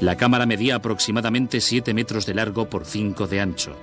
La 0.00 0.16
cámara 0.16 0.46
medía 0.46 0.76
aproximadamente 0.76 1.60
7 1.60 1.92
metros 1.92 2.24
de 2.24 2.32
largo 2.32 2.70
por 2.70 2.86
5 2.86 3.26
de 3.26 3.40
ancho. 3.42 3.76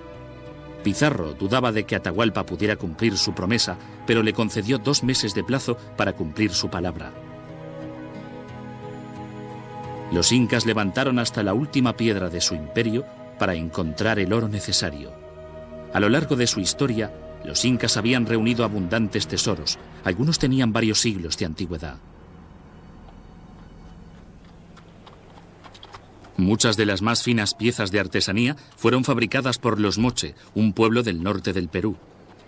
Pizarro 0.83 1.33
dudaba 1.33 1.71
de 1.71 1.85
que 1.85 1.95
Atahualpa 1.95 2.45
pudiera 2.45 2.75
cumplir 2.75 3.17
su 3.17 3.33
promesa, 3.33 3.77
pero 4.05 4.21
le 4.21 4.33
concedió 4.33 4.77
dos 4.77 5.03
meses 5.03 5.33
de 5.33 5.43
plazo 5.43 5.77
para 5.97 6.13
cumplir 6.13 6.51
su 6.51 6.69
palabra. 6.69 7.11
Los 10.11 10.31
incas 10.31 10.65
levantaron 10.65 11.17
hasta 11.17 11.41
la 11.41 11.53
última 11.53 11.93
piedra 11.97 12.29
de 12.29 12.41
su 12.41 12.53
imperio 12.53 13.05
para 13.39 13.55
encontrar 13.55 14.19
el 14.19 14.31
oro 14.31 14.47
necesario. 14.47 15.11
A 15.93 15.99
lo 15.99 16.09
largo 16.09 16.35
de 16.35 16.47
su 16.47 16.59
historia, 16.59 17.11
los 17.43 17.65
incas 17.65 17.97
habían 17.97 18.25
reunido 18.25 18.63
abundantes 18.63 19.27
tesoros, 19.27 19.79
algunos 20.03 20.37
tenían 20.37 20.71
varios 20.71 20.99
siglos 20.99 21.37
de 21.37 21.45
antigüedad. 21.45 21.97
Muchas 26.37 26.77
de 26.77 26.85
las 26.85 27.01
más 27.01 27.21
finas 27.21 27.53
piezas 27.53 27.91
de 27.91 27.99
artesanía 27.99 28.55
fueron 28.75 29.03
fabricadas 29.03 29.59
por 29.59 29.79
los 29.79 29.99
Moche, 29.99 30.33
un 30.55 30.73
pueblo 30.73 31.03
del 31.03 31.21
norte 31.21 31.53
del 31.53 31.69
Perú. 31.69 31.95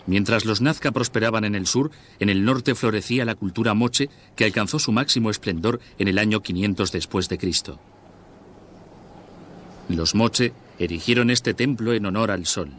Mientras 0.08 0.46
los 0.46 0.62
Nazca 0.62 0.92
prosperaban 0.92 1.46
en 1.46 1.56
el 1.56 1.68
sur, 1.68 1.92
en 2.20 2.30
el 2.30 2.46
norte 2.46 2.76
florecía 2.76 3.26
la 3.26 3.36
cultura 3.36 3.74
moche 3.74 4.10
que 4.36 4.46
alcanzó 4.46 4.78
su 4.78 4.92
máximo 4.92 5.30
esplendor 5.30 5.80
en 5.98 6.08
el 6.08 6.20
año 6.20 6.42
500 6.42 6.92
después 6.92 7.28
de 7.30 7.38
Cristo. 7.38 7.80
Los 9.90 10.16
moche 10.16 10.54
erigieron 10.80 11.30
este 11.30 11.54
templo 11.54 11.94
en 11.94 12.06
honor 12.06 12.32
al 12.32 12.46
sol. 12.46 12.72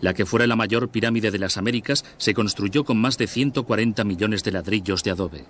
La 0.00 0.14
que 0.14 0.24
fuera 0.24 0.46
la 0.46 0.56
mayor 0.56 0.88
pirámide 0.88 1.30
de 1.30 1.38
las 1.38 1.58
Américas 1.58 2.04
se 2.16 2.32
construyó 2.32 2.84
con 2.84 2.98
más 2.98 3.18
de 3.18 3.26
140 3.26 4.04
millones 4.04 4.42
de 4.42 4.52
ladrillos 4.52 5.02
de 5.02 5.10
adobe. 5.10 5.44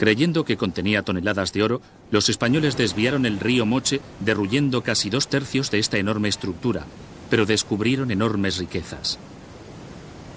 Creyendo 0.00 0.46
que 0.46 0.56
contenía 0.56 1.02
toneladas 1.02 1.52
de 1.52 1.62
oro, 1.62 1.82
los 2.10 2.30
españoles 2.30 2.74
desviaron 2.78 3.26
el 3.26 3.38
río 3.38 3.66
Moche, 3.66 4.00
derruyendo 4.20 4.82
casi 4.82 5.10
dos 5.10 5.28
tercios 5.28 5.70
de 5.70 5.78
esta 5.78 5.98
enorme 5.98 6.30
estructura, 6.30 6.86
pero 7.28 7.44
descubrieron 7.44 8.10
enormes 8.10 8.56
riquezas. 8.56 9.18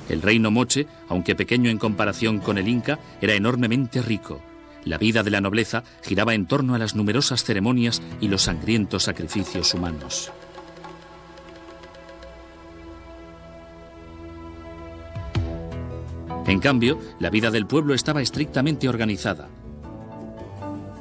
El 0.10 0.22
reino 0.22 0.52
Moche, 0.52 0.86
aunque 1.08 1.34
pequeño 1.34 1.70
en 1.70 1.78
comparación 1.78 2.40
con 2.40 2.58
el 2.58 2.68
Inca, 2.68 3.00
era 3.22 3.36
enormemente 3.36 4.02
rico. 4.02 4.42
La 4.84 4.98
vida 4.98 5.24
de 5.24 5.32
la 5.32 5.40
nobleza 5.40 5.86
giraba 6.02 6.34
en 6.34 6.46
torno 6.46 6.76
a 6.76 6.78
las 6.78 6.94
numerosas 6.94 7.46
ceremonias 7.46 8.02
y 8.20 8.28
los 8.28 8.42
sangrientos 8.42 9.04
sacrificios 9.04 9.74
humanos. 9.74 10.30
En 16.46 16.60
cambio, 16.60 17.00
la 17.20 17.30
vida 17.30 17.52
del 17.52 17.66
pueblo 17.66 17.94
estaba 17.94 18.22
estrictamente 18.22 18.90
organizada. 18.90 19.48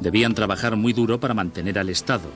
Debían 0.00 0.34
trabajar 0.34 0.76
muy 0.76 0.92
duro 0.92 1.18
para 1.20 1.34
mantener 1.34 1.78
al 1.78 1.88
Estado. 1.88 2.30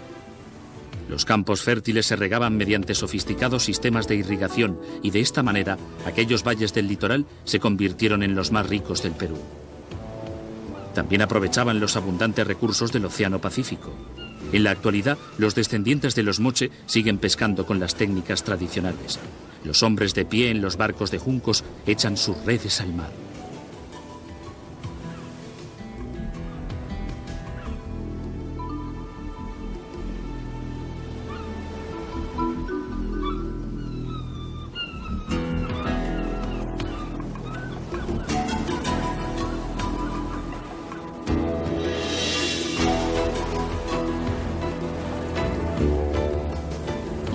Los 1.08 1.24
campos 1.24 1.62
fértiles 1.62 2.06
se 2.06 2.16
regaban 2.16 2.56
mediante 2.56 2.94
sofisticados 2.94 3.64
sistemas 3.64 4.08
de 4.08 4.16
irrigación 4.16 4.80
y 5.02 5.10
de 5.10 5.20
esta 5.20 5.42
manera 5.42 5.78
aquellos 6.04 6.42
valles 6.42 6.74
del 6.74 6.88
litoral 6.88 7.26
se 7.44 7.60
convirtieron 7.60 8.24
en 8.24 8.34
los 8.34 8.50
más 8.50 8.68
ricos 8.68 9.02
del 9.02 9.12
Perú. 9.12 9.38
También 10.94 11.22
aprovechaban 11.22 11.78
los 11.78 11.94
abundantes 11.96 12.46
recursos 12.46 12.90
del 12.90 13.04
Océano 13.04 13.40
Pacífico. 13.40 13.92
En 14.52 14.64
la 14.64 14.70
actualidad, 14.70 15.18
los 15.38 15.54
descendientes 15.54 16.14
de 16.14 16.22
los 16.22 16.40
Moche 16.40 16.70
siguen 16.86 17.18
pescando 17.18 17.66
con 17.66 17.78
las 17.78 17.94
técnicas 17.94 18.42
tradicionales. 18.42 19.20
Los 19.66 19.82
hombres 19.82 20.14
de 20.14 20.24
pie 20.24 20.50
en 20.50 20.62
los 20.62 20.76
barcos 20.76 21.10
de 21.10 21.18
juncos 21.18 21.64
echan 21.86 22.16
sus 22.16 22.36
redes 22.44 22.80
al 22.80 22.94
mar. 22.94 23.10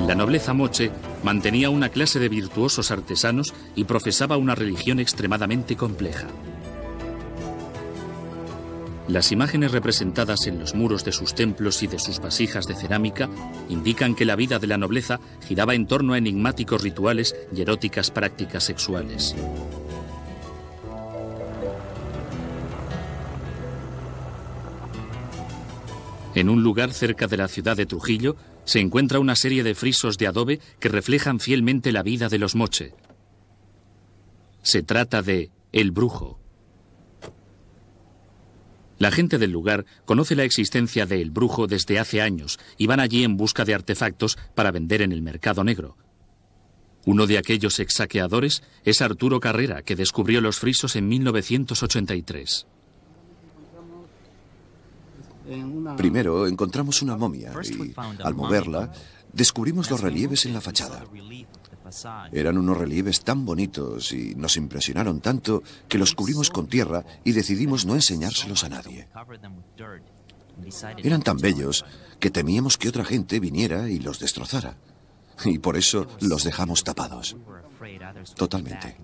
La 0.07 0.15
nobleza 0.15 0.53
moche 0.53 0.91
mantenía 1.23 1.69
una 1.69 1.89
clase 1.89 2.19
de 2.19 2.29
virtuosos 2.29 2.91
artesanos 2.91 3.53
y 3.75 3.85
profesaba 3.85 4.37
una 4.37 4.55
religión 4.55 4.99
extremadamente 4.99 5.75
compleja. 5.75 6.27
Las 9.07 9.31
imágenes 9.33 9.71
representadas 9.71 10.47
en 10.47 10.59
los 10.59 10.73
muros 10.73 11.03
de 11.03 11.11
sus 11.11 11.35
templos 11.35 11.83
y 11.83 11.87
de 11.87 11.99
sus 11.99 12.19
vasijas 12.19 12.65
de 12.65 12.75
cerámica 12.75 13.29
indican 13.67 14.15
que 14.15 14.23
la 14.25 14.37
vida 14.37 14.57
de 14.57 14.67
la 14.67 14.77
nobleza 14.77 15.19
giraba 15.45 15.73
en 15.75 15.85
torno 15.85 16.13
a 16.13 16.17
enigmáticos 16.17 16.81
rituales 16.81 17.35
y 17.53 17.61
eróticas 17.61 18.09
prácticas 18.09 18.63
sexuales. 18.63 19.35
En 26.33 26.47
un 26.47 26.63
lugar 26.63 26.93
cerca 26.93 27.27
de 27.27 27.37
la 27.37 27.47
ciudad 27.47 27.75
de 27.75 27.85
Trujillo 27.85 28.37
se 28.63 28.79
encuentra 28.79 29.19
una 29.19 29.35
serie 29.35 29.63
de 29.63 29.75
frisos 29.75 30.17
de 30.17 30.27
adobe 30.27 30.59
que 30.79 30.89
reflejan 30.89 31.39
fielmente 31.39 31.91
la 31.91 32.03
vida 32.03 32.29
de 32.29 32.37
los 32.37 32.55
moche. 32.55 32.93
Se 34.61 34.81
trata 34.81 35.21
de 35.21 35.51
El 35.73 35.91
Brujo. 35.91 36.39
La 38.97 39.11
gente 39.11 39.39
del 39.39 39.51
lugar 39.51 39.85
conoce 40.05 40.35
la 40.35 40.43
existencia 40.43 41.05
de 41.05 41.21
El 41.21 41.31
Brujo 41.31 41.67
desde 41.67 41.99
hace 41.99 42.21
años 42.21 42.59
y 42.77 42.87
van 42.87 42.99
allí 42.99 43.23
en 43.23 43.35
busca 43.35 43.65
de 43.65 43.73
artefactos 43.73 44.37
para 44.53 44.71
vender 44.71 45.01
en 45.01 45.11
el 45.11 45.21
mercado 45.21 45.63
negro. 45.63 45.97
Uno 47.05 47.25
de 47.25 47.39
aquellos 47.39 47.79
exsaqueadores 47.79 48.61
es 48.85 49.01
Arturo 49.01 49.39
Carrera, 49.39 49.81
que 49.81 49.95
descubrió 49.95 50.39
los 50.39 50.59
frisos 50.59 50.95
en 50.95 51.07
1983. 51.07 52.67
Primero 55.97 56.47
encontramos 56.47 57.01
una 57.01 57.17
momia 57.17 57.51
y 57.63 57.93
al 58.23 58.35
moverla 58.35 58.91
descubrimos 59.33 59.89
los 59.89 60.01
relieves 60.01 60.45
en 60.45 60.53
la 60.53 60.61
fachada. 60.61 61.03
Eran 62.31 62.57
unos 62.57 62.77
relieves 62.77 63.21
tan 63.21 63.45
bonitos 63.45 64.11
y 64.13 64.35
nos 64.35 64.55
impresionaron 64.57 65.19
tanto 65.19 65.61
que 65.87 65.97
los 65.97 66.15
cubrimos 66.15 66.49
con 66.49 66.67
tierra 66.67 67.03
y 67.23 67.33
decidimos 67.33 67.85
no 67.85 67.95
enseñárselos 67.95 68.63
a 68.63 68.69
nadie. 68.69 69.07
Eran 70.97 71.21
tan 71.21 71.37
bellos 71.37 71.85
que 72.19 72.29
temíamos 72.29 72.77
que 72.77 72.89
otra 72.89 73.03
gente 73.03 73.39
viniera 73.39 73.89
y 73.89 73.99
los 73.99 74.19
destrozara. 74.19 74.77
Y 75.43 75.59
por 75.59 75.75
eso 75.75 76.07
los 76.19 76.43
dejamos 76.43 76.83
tapados. 76.83 77.35
Totalmente. 78.35 78.97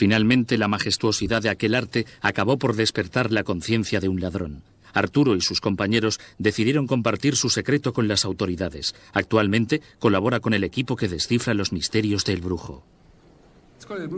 Finalmente, 0.00 0.56
la 0.56 0.66
majestuosidad 0.66 1.42
de 1.42 1.50
aquel 1.50 1.74
arte 1.74 2.06
acabó 2.22 2.56
por 2.56 2.74
despertar 2.74 3.30
la 3.30 3.44
conciencia 3.44 4.00
de 4.00 4.08
un 4.08 4.18
ladrón. 4.18 4.62
Arturo 4.94 5.36
y 5.36 5.42
sus 5.42 5.60
compañeros 5.60 6.20
decidieron 6.38 6.86
compartir 6.86 7.36
su 7.36 7.50
secreto 7.50 7.92
con 7.92 8.08
las 8.08 8.24
autoridades. 8.24 8.94
Actualmente 9.12 9.82
colabora 9.98 10.40
con 10.40 10.54
el 10.54 10.64
equipo 10.64 10.96
que 10.96 11.06
descifra 11.06 11.52
los 11.52 11.74
misterios 11.74 12.24
del 12.24 12.40
brujo. 12.40 12.82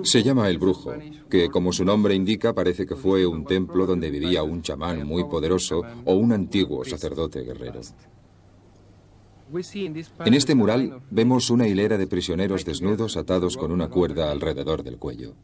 Se 0.05 0.23
llama 0.23 0.49
El 0.49 0.59
Brujo, 0.59 0.95
que 1.29 1.49
como 1.49 1.73
su 1.73 1.85
nombre 1.85 2.15
indica 2.15 2.53
parece 2.53 2.87
que 2.87 2.95
fue 2.95 3.27
un 3.27 3.45
templo 3.45 3.85
donde 3.85 4.09
vivía 4.09 4.45
un 4.45 4.63
chamán 4.63 5.05
muy 5.05 5.25
poderoso 5.25 5.83
o 6.05 6.15
un 6.15 6.31
antiguo 6.33 6.85
sacerdote 6.85 7.43
guerrero. 7.43 7.81
En 10.25 10.35
este 10.35 10.55
mural 10.55 11.03
vemos 11.11 11.51
una 11.51 11.67
hilera 11.67 11.99
de 11.99 12.07
prisioneros 12.07 12.65
desnudos 12.65 13.17
atados 13.17 13.57
con 13.57 13.73
una 13.73 13.89
cuerda 13.89 14.31
alrededor 14.31 14.85
del 14.85 14.99
cuello. 14.99 15.35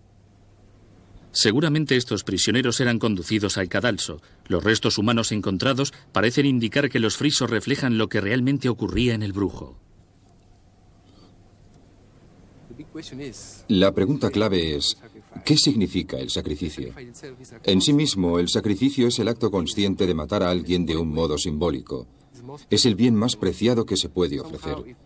Seguramente 1.33 1.97
estos 1.97 2.25
prisioneros 2.25 2.81
eran 2.81 2.99
conducidos 2.99 3.59
al 3.59 3.69
cadalso. 3.69 4.21
Los 4.47 4.65
restos 4.65 4.99
humanos 4.99 5.33
encontrados 5.33 5.93
parecen 6.13 6.47
indicar 6.47 6.89
que 6.89 7.01
los 7.01 7.17
frisos 7.17 7.51
reflejan 7.51 7.99
lo 7.99 8.09
que 8.09 8.21
realmente 8.21 8.69
ocurría 8.69 9.15
en 9.15 9.23
el 9.23 9.33
brujo. 9.33 9.79
La 13.69 13.93
pregunta 13.93 14.31
clave 14.31 14.77
es, 14.77 14.99
¿qué 15.45 15.57
significa 15.57 16.19
el 16.19 16.31
sacrificio? 16.31 16.95
En 17.65 17.81
sí 17.81 17.93
mismo, 17.93 18.39
el 18.39 18.49
sacrificio 18.49 19.09
es 19.09 19.19
el 19.19 19.29
acto 19.29 19.51
consciente 19.51 20.07
de 20.07 20.15
matar 20.15 20.43
a 20.43 20.51
alguien 20.51 20.87
de 20.87 20.97
un 20.97 21.09
modo 21.13 21.39
simbólico. 21.39 22.07
Es 22.71 22.87
el 22.87 22.95
bien 22.95 23.15
más 23.15 23.37
preciado 23.37 23.85
que 23.85 23.97
se 23.97 24.09
puede 24.09 24.41
ofrecer. 24.41 24.97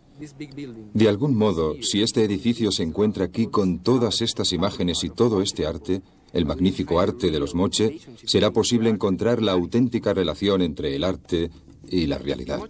De 0.95 1.09
algún 1.09 1.37
modo, 1.37 1.75
si 1.83 2.03
este 2.03 2.25
edificio 2.25 2.71
se 2.71 2.83
encuentra 2.83 3.25
aquí 3.25 3.47
con 3.47 3.81
todas 3.81 4.23
estas 4.23 4.53
imágenes 4.53 5.03
y 5.05 5.11
todo 5.11 5.43
este 5.43 5.67
arte, 5.67 6.03
el 6.33 6.47
magnífico 6.47 7.01
arte 7.01 7.31
de 7.31 7.41
los 7.41 7.55
Moche, 7.55 7.99
será 8.25 8.51
posible 8.53 8.89
encontrar 8.89 9.43
la 9.43 9.53
auténtica 9.53 10.15
relación 10.15 10.63
entre 10.63 10.97
el 10.97 11.05
arte 11.05 11.51
y 11.89 12.07
la 12.07 12.19
realidad. 12.19 12.61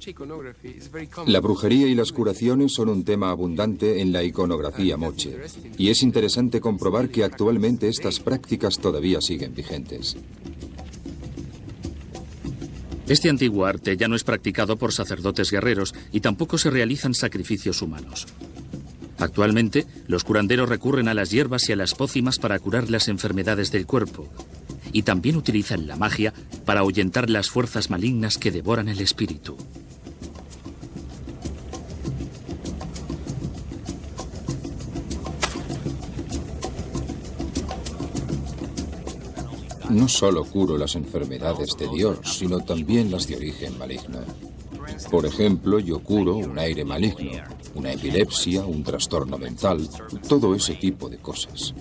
La 1.27 1.41
brujería 1.41 1.87
y 1.87 1.95
las 1.95 2.13
curaciones 2.13 2.73
son 2.73 2.89
un 2.89 3.05
tema 3.05 3.31
abundante 3.31 4.01
en 4.01 4.13
la 4.13 4.25
iconografía 4.25 4.97
moche, 4.97 5.37
y 5.79 5.91
es 5.91 6.03
interesante 6.03 6.61
comprobar 6.61 7.11
que 7.11 7.25
actualmente 7.25 7.89
estas 7.89 8.21
prácticas 8.21 8.79
todavía 8.79 9.21
siguen 9.21 9.55
vigentes. 9.55 10.17
Este 13.09 13.29
antiguo 13.29 13.67
arte 13.67 13.97
ya 13.97 14.09
no 14.09 14.17
es 14.17 14.25
practicado 14.25 14.77
por 14.77 14.93
sacerdotes 14.93 15.51
guerreros 15.51 15.95
y 16.13 16.21
tampoco 16.21 16.59
se 16.59 16.71
realizan 16.71 17.15
sacrificios 17.15 17.83
humanos. 17.83 18.27
Actualmente, 19.19 19.87
los 20.09 20.25
curanderos 20.25 20.69
recurren 20.69 21.09
a 21.09 21.15
las 21.15 21.31
hierbas 21.31 21.69
y 21.69 21.73
a 21.73 21.77
las 21.77 21.95
pócimas 21.95 22.39
para 22.39 22.59
curar 22.59 22.91
las 22.91 23.09
enfermedades 23.09 23.71
del 23.71 23.87
cuerpo, 23.87 24.29
y 24.93 25.03
también 25.03 25.37
utilizan 25.37 25.87
la 25.87 25.97
magia 25.97 26.33
para 26.65 26.81
ahuyentar 26.81 27.31
las 27.31 27.49
fuerzas 27.49 27.91
malignas 27.91 28.37
que 28.37 28.51
devoran 28.51 28.89
el 28.89 29.01
espíritu. 29.01 29.57
No 39.93 40.09
solo 40.09 40.45
curo 40.45 40.79
las 40.79 40.95
enfermedades 40.95 41.77
de 41.77 41.87
Dios, 41.87 42.19
sino 42.23 42.61
también 42.61 43.11
las 43.11 43.27
de 43.27 43.37
origen 43.37 43.77
maligno. 43.77 44.21
Por 45.11 45.27
ejemplo, 45.27 45.79
yo 45.79 45.99
curo 45.99 46.37
un 46.37 46.59
aire 46.59 46.83
maligno, 46.83 47.31
una 47.75 47.93
epilepsia, 47.93 48.65
un 48.65 48.83
trastorno 48.83 49.37
mental, 49.37 49.87
todo 50.27 50.55
ese 50.55 50.77
tipo 50.77 51.11
de 51.11 51.19
cosas. 51.19 51.75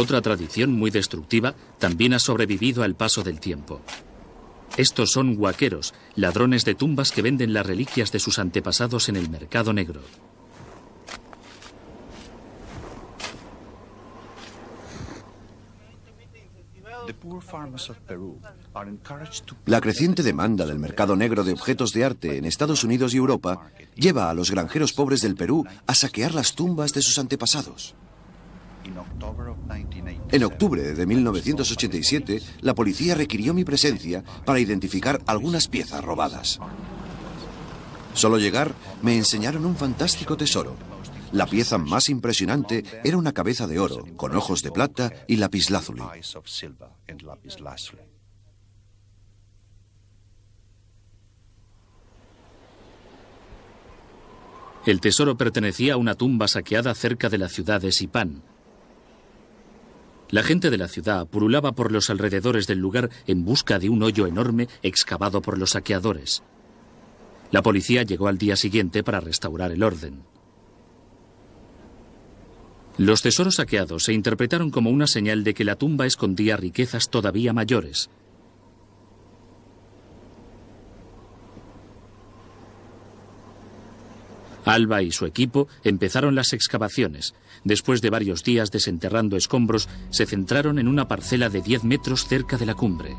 Otra 0.00 0.22
tradición 0.22 0.72
muy 0.72 0.90
destructiva 0.90 1.54
también 1.78 2.14
ha 2.14 2.18
sobrevivido 2.18 2.82
al 2.82 2.94
paso 2.94 3.22
del 3.22 3.38
tiempo. 3.38 3.82
Estos 4.78 5.12
son 5.12 5.36
huaqueros, 5.36 5.92
ladrones 6.14 6.64
de 6.64 6.74
tumbas 6.74 7.12
que 7.12 7.20
venden 7.20 7.52
las 7.52 7.66
reliquias 7.66 8.10
de 8.10 8.18
sus 8.18 8.38
antepasados 8.38 9.10
en 9.10 9.16
el 9.16 9.28
mercado 9.28 9.74
negro. 9.74 10.00
La 19.66 19.80
creciente 19.82 20.22
demanda 20.22 20.64
del 20.64 20.78
mercado 20.78 21.14
negro 21.14 21.44
de 21.44 21.52
objetos 21.52 21.92
de 21.92 22.06
arte 22.06 22.38
en 22.38 22.46
Estados 22.46 22.84
Unidos 22.84 23.12
y 23.12 23.18
Europa 23.18 23.70
lleva 23.96 24.30
a 24.30 24.34
los 24.34 24.50
granjeros 24.50 24.94
pobres 24.94 25.20
del 25.20 25.34
Perú 25.34 25.66
a 25.86 25.94
saquear 25.94 26.32
las 26.32 26.54
tumbas 26.54 26.94
de 26.94 27.02
sus 27.02 27.18
antepasados. 27.18 27.94
En 30.32 30.44
octubre 30.44 30.94
de 30.94 31.06
1987, 31.06 32.42
la 32.60 32.74
policía 32.74 33.14
requirió 33.14 33.54
mi 33.54 33.64
presencia 33.64 34.22
para 34.44 34.60
identificar 34.60 35.20
algunas 35.26 35.68
piezas 35.68 36.02
robadas. 36.04 36.60
Solo 38.14 38.38
llegar, 38.38 38.74
me 39.02 39.16
enseñaron 39.16 39.64
un 39.64 39.76
fantástico 39.76 40.36
tesoro. 40.36 40.76
La 41.32 41.46
pieza 41.46 41.78
más 41.78 42.08
impresionante 42.08 42.84
era 43.04 43.16
una 43.16 43.32
cabeza 43.32 43.66
de 43.66 43.78
oro, 43.78 44.04
con 44.16 44.34
ojos 44.34 44.62
de 44.62 44.72
plata 44.72 45.12
y 45.28 45.36
lapislázuli. 45.36 46.02
El 54.86 55.00
tesoro 55.00 55.36
pertenecía 55.36 55.94
a 55.94 55.96
una 55.98 56.14
tumba 56.14 56.48
saqueada 56.48 56.94
cerca 56.94 57.28
de 57.28 57.38
la 57.38 57.48
ciudad 57.48 57.80
de 57.80 57.92
Sipán, 57.92 58.42
La 60.30 60.42
gente 60.44 60.70
de 60.70 60.78
la 60.78 60.86
ciudad 60.86 61.26
purulaba 61.26 61.72
por 61.72 61.90
los 61.90 62.08
alrededores 62.08 62.66
del 62.66 62.78
lugar 62.78 63.10
en 63.26 63.44
busca 63.44 63.78
de 63.78 63.88
un 63.88 64.02
hoyo 64.02 64.26
enorme 64.26 64.68
excavado 64.82 65.42
por 65.42 65.58
los 65.58 65.70
saqueadores. 65.70 66.42
La 67.50 67.62
policía 67.62 68.04
llegó 68.04 68.28
al 68.28 68.38
día 68.38 68.54
siguiente 68.54 69.02
para 69.02 69.18
restaurar 69.18 69.72
el 69.72 69.82
orden. 69.82 70.22
Los 72.96 73.22
tesoros 73.22 73.56
saqueados 73.56 74.04
se 74.04 74.12
interpretaron 74.12 74.70
como 74.70 74.90
una 74.90 75.06
señal 75.06 75.42
de 75.42 75.54
que 75.54 75.64
la 75.64 75.76
tumba 75.76 76.06
escondía 76.06 76.56
riquezas 76.56 77.08
todavía 77.08 77.52
mayores. 77.52 78.10
Alba 84.64 85.02
y 85.02 85.10
su 85.10 85.26
equipo 85.26 85.66
empezaron 85.82 86.34
las 86.34 86.52
excavaciones. 86.52 87.34
Después 87.64 88.00
de 88.00 88.10
varios 88.10 88.42
días 88.42 88.70
desenterrando 88.70 89.36
escombros, 89.36 89.88
se 90.10 90.26
centraron 90.26 90.78
en 90.78 90.88
una 90.88 91.08
parcela 91.08 91.50
de 91.50 91.60
10 91.60 91.84
metros 91.84 92.26
cerca 92.26 92.56
de 92.56 92.66
la 92.66 92.74
cumbre. 92.74 93.16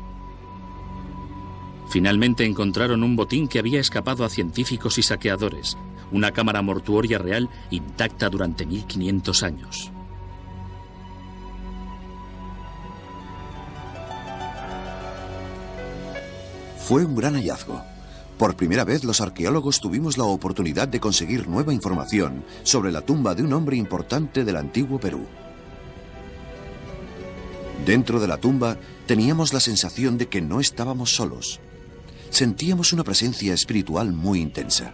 Finalmente 1.88 2.44
encontraron 2.44 3.02
un 3.02 3.16
botín 3.16 3.48
que 3.48 3.58
había 3.58 3.78
escapado 3.78 4.24
a 4.24 4.28
científicos 4.28 4.98
y 4.98 5.02
saqueadores, 5.02 5.76
una 6.10 6.32
cámara 6.32 6.62
mortuoria 6.62 7.18
real 7.18 7.48
intacta 7.70 8.28
durante 8.30 8.66
1500 8.66 9.42
años. 9.42 9.92
Fue 16.78 17.04
un 17.04 17.14
gran 17.14 17.34
hallazgo. 17.34 17.91
Por 18.38 18.56
primera 18.56 18.84
vez 18.84 19.04
los 19.04 19.20
arqueólogos 19.20 19.80
tuvimos 19.80 20.18
la 20.18 20.24
oportunidad 20.24 20.88
de 20.88 21.00
conseguir 21.00 21.48
nueva 21.48 21.72
información 21.72 22.44
sobre 22.62 22.90
la 22.90 23.02
tumba 23.02 23.34
de 23.34 23.42
un 23.42 23.52
hombre 23.52 23.76
importante 23.76 24.44
del 24.44 24.56
antiguo 24.56 24.98
Perú. 24.98 25.26
Dentro 27.84 28.20
de 28.20 28.28
la 28.28 28.38
tumba 28.38 28.78
teníamos 29.06 29.52
la 29.52 29.60
sensación 29.60 30.18
de 30.18 30.28
que 30.28 30.40
no 30.40 30.60
estábamos 30.60 31.14
solos. 31.14 31.60
Sentíamos 32.30 32.92
una 32.92 33.04
presencia 33.04 33.52
espiritual 33.52 34.12
muy 34.12 34.40
intensa. 34.40 34.92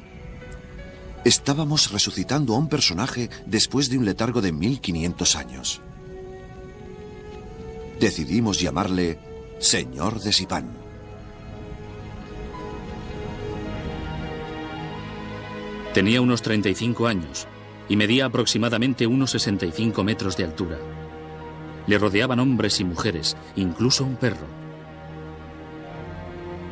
Estábamos 1.24 1.90
resucitando 1.90 2.54
a 2.54 2.58
un 2.58 2.68
personaje 2.68 3.28
después 3.46 3.90
de 3.90 3.98
un 3.98 4.04
letargo 4.04 4.40
de 4.40 4.52
1500 4.52 5.36
años. 5.36 5.80
Decidimos 8.00 8.60
llamarle 8.60 9.18
Señor 9.58 10.20
de 10.20 10.32
Sipán. 10.32 10.87
Tenía 15.98 16.20
unos 16.20 16.42
35 16.42 17.08
años 17.08 17.48
y 17.88 17.96
medía 17.96 18.26
aproximadamente 18.26 19.04
unos 19.08 19.32
65 19.32 20.04
metros 20.04 20.36
de 20.36 20.44
altura. 20.44 20.78
Le 21.88 21.98
rodeaban 21.98 22.38
hombres 22.38 22.78
y 22.78 22.84
mujeres, 22.84 23.36
incluso 23.56 24.04
un 24.04 24.14
perro. 24.14 24.46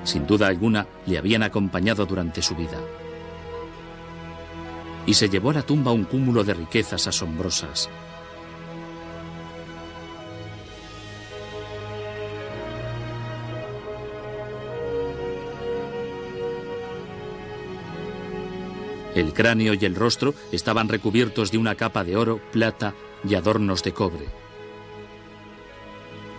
Sin 0.04 0.28
duda 0.28 0.46
alguna, 0.46 0.86
le 1.06 1.18
habían 1.18 1.42
acompañado 1.42 2.06
durante 2.06 2.40
su 2.40 2.54
vida. 2.54 2.78
Y 5.06 5.14
se 5.14 5.28
llevó 5.28 5.50
a 5.50 5.54
la 5.54 5.62
tumba 5.62 5.90
un 5.90 6.04
cúmulo 6.04 6.44
de 6.44 6.54
riquezas 6.54 7.08
asombrosas. 7.08 7.90
El 19.16 19.32
cráneo 19.32 19.72
y 19.72 19.82
el 19.86 19.94
rostro 19.94 20.34
estaban 20.52 20.90
recubiertos 20.90 21.50
de 21.50 21.56
una 21.56 21.74
capa 21.74 22.04
de 22.04 22.16
oro, 22.16 22.38
plata 22.52 22.92
y 23.26 23.34
adornos 23.34 23.82
de 23.82 23.92
cobre. 23.92 24.26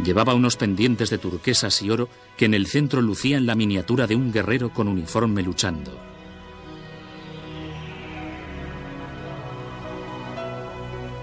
Llevaba 0.03 0.35
unos 0.35 0.57
pendientes 0.57 1.09
de 1.09 1.17
turquesas 1.17 1.81
y 1.81 1.89
oro 1.89 2.07
que 2.37 2.45
en 2.45 2.53
el 2.53 2.67
centro 2.67 3.01
lucían 3.01 3.47
la 3.47 3.55
miniatura 3.55 4.05
de 4.05 4.15
un 4.15 4.31
guerrero 4.31 4.69
con 4.69 4.87
uniforme 4.87 5.41
luchando. 5.41 5.99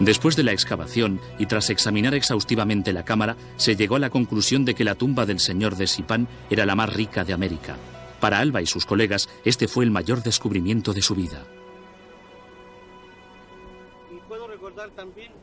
Después 0.01 0.35
de 0.35 0.43
la 0.43 0.51
excavación 0.51 1.21
y 1.39 1.47
tras 1.47 1.71
examinar 1.71 2.15
exhaustivamente 2.15 2.93
la 2.93 3.05
cámara, 3.05 3.37
se 3.59 3.77
llegó 3.77 3.95
a 3.95 4.01
la 4.01 4.11
conclusión 4.11 4.65
de 4.65 4.75
que 4.75 4.83
la 4.83 4.97
tumba 4.97 5.25
del 5.25 5.39
señor 5.39 5.77
de 5.77 5.87
Sipán 5.87 6.27
era 6.51 6.67
la 6.67 6.75
más 6.75 6.93
rica 6.93 7.25
de 7.25 7.33
América. 7.33 7.77
Para 8.25 8.39
Alba 8.39 8.63
y 8.63 8.67
sus 8.67 8.87
colegas, 8.87 9.29
este 9.45 9.69
fue 9.69 9.85
el 9.85 9.91
mayor 9.91 10.23
descubrimiento 10.23 10.95
de 10.95 11.03
su 11.03 11.15
vida. 11.15 11.45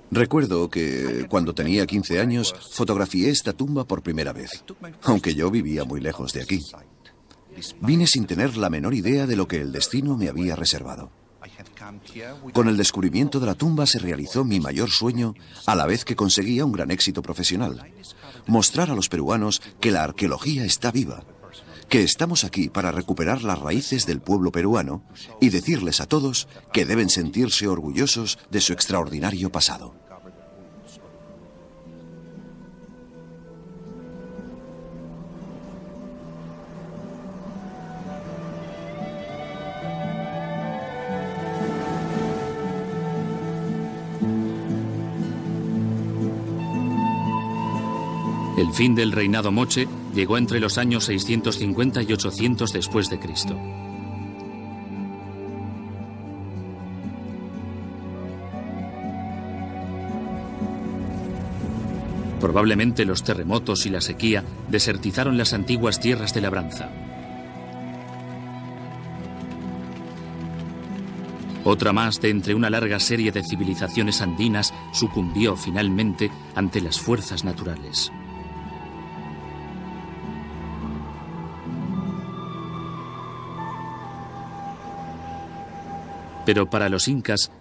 Recuerdo 0.10 0.68
que 0.68 1.28
cuando 1.30 1.54
tenía 1.54 1.86
15 1.86 2.20
años 2.20 2.56
fotografié 2.72 3.30
esta 3.30 3.54
tumba 3.54 3.84
por 3.84 4.02
primera 4.02 4.34
vez, 4.34 4.66
aunque 5.04 5.36
yo 5.36 5.52
vivía 5.52 5.84
muy 5.84 6.02
lejos 6.02 6.34
de 6.34 6.42
aquí. 6.42 6.66
Vine 7.82 8.08
sin 8.08 8.26
tener 8.26 8.58
la 8.58 8.72
menor 8.72 8.96
idea 8.96 9.28
de 9.28 9.36
lo 9.36 9.48
que 9.48 9.62
el 9.62 9.72
destino 9.72 10.18
me 10.18 10.28
había 10.28 10.56
reservado. 10.56 11.12
Con 12.52 12.68
el 12.68 12.78
descubrimiento 12.78 13.40
de 13.40 13.46
la 13.46 13.54
tumba 13.54 13.86
se 13.86 14.00
realizó 14.00 14.44
mi 14.44 14.60
mayor 14.60 14.90
sueño, 14.90 15.36
a 15.68 15.76
la 15.76 15.86
vez 15.86 16.04
que 16.04 16.16
conseguía 16.16 16.66
un 16.66 16.72
gran 16.72 16.90
éxito 16.90 17.22
profesional. 17.22 17.94
Mostrar 18.48 18.90
a 18.90 18.96
los 18.96 19.08
peruanos 19.08 19.62
que 19.80 19.92
la 19.92 20.04
arqueología 20.04 20.66
está 20.66 20.90
viva 20.90 21.24
que 21.92 22.04
estamos 22.04 22.46
aquí 22.46 22.70
para 22.70 22.94
recuperar 22.94 23.44
las 23.44 23.60
raíces 23.60 24.06
del 24.06 24.22
pueblo 24.22 24.54
peruano 24.54 25.04
y 25.42 25.50
decirles 25.50 26.00
a 26.00 26.06
todos 26.06 26.48
que 26.72 26.86
deben 26.86 27.10
sentirse 27.10 27.68
orgullosos 27.68 28.40
de 28.50 28.62
su 28.62 28.72
extraordinario 28.72 29.52
pasado. 29.52 30.01
El 48.72 48.78
fin 48.78 48.96
del 48.96 49.12
reinado 49.12 49.52
moche 49.52 49.86
llegó 50.16 50.38
entre 50.38 50.62
los 50.62 50.78
años 50.78 51.04
650 51.04 52.04
y 52.04 52.14
800 52.14 52.72
después 52.72 53.10
de 53.10 53.20
Cristo. 53.20 53.60
Probablemente 62.40 63.04
los 63.04 63.26
terremotos 63.26 63.86
y 63.86 63.90
la 63.90 64.00
sequía 64.00 64.46
desertizaron 64.70 65.38
las 65.38 65.52
antiguas 65.52 66.00
tierras 66.00 66.34
de 66.34 66.40
labranza. 66.40 66.90
Otra 71.66 71.92
más 71.92 72.22
de 72.22 72.30
entre 72.30 72.56
una 72.56 72.70
larga 72.70 73.02
serie 73.02 73.34
de 73.34 73.44
civilizaciones 73.44 74.22
andinas 74.22 74.74
sucumbió 74.94 75.58
finalmente 75.58 76.32
ante 76.56 76.80
las 76.80 77.02
fuerzas 77.02 77.44
naturales. 77.44 78.14
Pero 86.46 86.70
para 86.70 86.90
los 86.90 87.08
incas, 87.08 87.52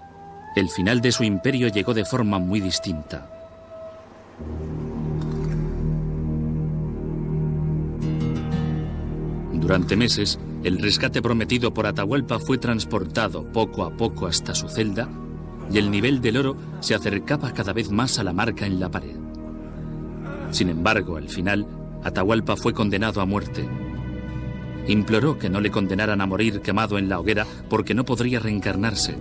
el 0.57 0.69
final 0.69 1.01
de 1.01 1.13
su 1.13 1.25
imperio 1.25 1.69
llegó 1.69 1.95
de 1.95 2.05
forma 2.05 2.39
muy 2.39 2.61
distinta. 2.61 3.31
Durante 9.53 9.97
meses, 9.97 10.39
el 10.65 10.79
rescate 10.79 11.23
prometido 11.23 11.73
por 11.73 11.87
Atahualpa 11.87 12.39
fue 12.39 12.59
transportado 12.59 13.45
poco 13.53 13.85
a 13.85 13.91
poco 13.97 14.27
hasta 14.27 14.55
su 14.55 14.69
celda 14.69 15.09
y 15.71 15.79
el 15.79 15.91
nivel 15.91 16.21
del 16.21 16.39
oro 16.39 16.57
se 16.81 16.95
acercaba 16.95 17.53
cada 17.53 17.73
vez 17.73 17.91
más 17.91 18.19
a 18.19 18.25
la 18.25 18.33
marca 18.33 18.67
en 18.67 18.81
la 18.81 18.91
pared. 18.91 19.17
Sin 20.51 20.69
embargo, 20.69 21.17
al 21.17 21.29
final, 21.29 21.67
Atahualpa 22.03 22.57
fue 22.57 22.73
condenado 22.73 23.21
a 23.21 23.27
muerte 23.27 23.69
Imploró 24.91 25.39
que 25.39 25.49
no 25.49 25.61
le 25.61 25.71
condenaran 25.71 26.21
a 26.21 26.27
morir 26.27 26.63
quemado 26.63 26.99
en 26.99 27.09
la 27.09 27.21
hoguera 27.21 27.47
porque 27.69 27.95
no 27.95 28.05
podría 28.05 28.41
reencarnarse. 28.41 29.17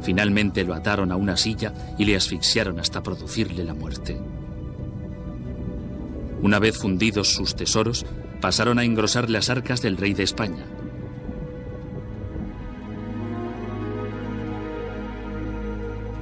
Finalmente 0.00 0.62
lo 0.62 0.74
ataron 0.74 1.10
a 1.10 1.16
una 1.16 1.36
silla 1.36 1.74
y 1.98 2.04
le 2.04 2.14
asfixiaron 2.14 2.78
hasta 2.78 3.02
producirle 3.02 3.64
la 3.64 3.74
muerte. 3.74 4.20
Una 6.40 6.60
vez 6.60 6.78
fundidos 6.78 7.32
sus 7.32 7.56
tesoros, 7.56 8.06
pasaron 8.40 8.78
a 8.78 8.84
engrosar 8.84 9.28
las 9.28 9.50
arcas 9.50 9.82
del 9.82 9.96
rey 9.96 10.14
de 10.14 10.22
España. 10.22 10.66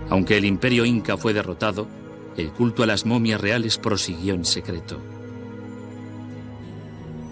Aunque 0.09 0.39
el 0.39 0.47
imperio 0.47 0.87
inca 0.87 1.19
fue 1.19 1.35
derrotado, 1.35 1.87
el 2.39 2.51
culto 2.53 2.83
a 2.83 2.87
las 2.87 3.05
momias 3.05 3.43
reales 3.43 3.77
prosiguió 3.77 4.33
en 4.33 4.47
secreto. 4.47 5.10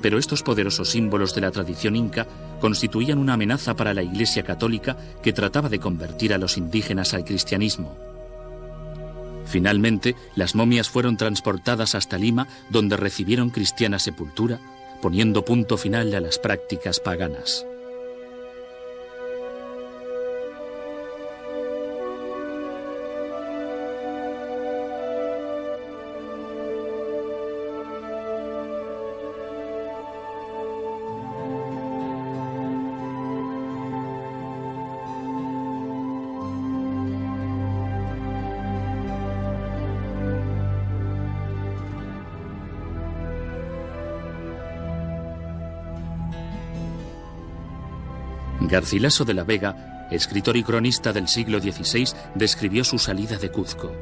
Pero 0.00 0.18
estos 0.18 0.42
poderosos 0.42 0.90
símbolos 0.90 1.34
de 1.34 1.40
la 1.40 1.50
tradición 1.50 1.96
inca 1.96 2.26
constituían 2.60 3.18
una 3.18 3.34
amenaza 3.34 3.74
para 3.74 3.94
la 3.94 4.02
Iglesia 4.02 4.42
católica 4.42 4.96
que 5.22 5.32
trataba 5.32 5.68
de 5.68 5.80
convertir 5.80 6.32
a 6.32 6.38
los 6.38 6.56
indígenas 6.56 7.14
al 7.14 7.24
cristianismo. 7.24 7.96
Finalmente, 9.46 10.14
las 10.36 10.54
momias 10.54 10.90
fueron 10.90 11.16
transportadas 11.16 11.94
hasta 11.94 12.18
Lima, 12.18 12.46
donde 12.68 12.96
recibieron 12.96 13.50
cristiana 13.50 13.98
sepultura, 13.98 14.60
poniendo 15.00 15.44
punto 15.44 15.78
final 15.78 16.14
a 16.14 16.20
las 16.20 16.38
prácticas 16.38 17.00
paganas. 17.00 17.64
Garcilaso 48.68 49.24
de 49.24 49.34
la 49.34 49.44
Vega, 49.44 50.08
escritor 50.10 50.56
y 50.56 50.62
cronista 50.62 51.12
del 51.12 51.26
siglo 51.26 51.58
XVI, 51.58 52.08
describió 52.34 52.84
su 52.84 52.98
salida 52.98 53.38
de 53.38 53.50
Cuzco. 53.50 53.92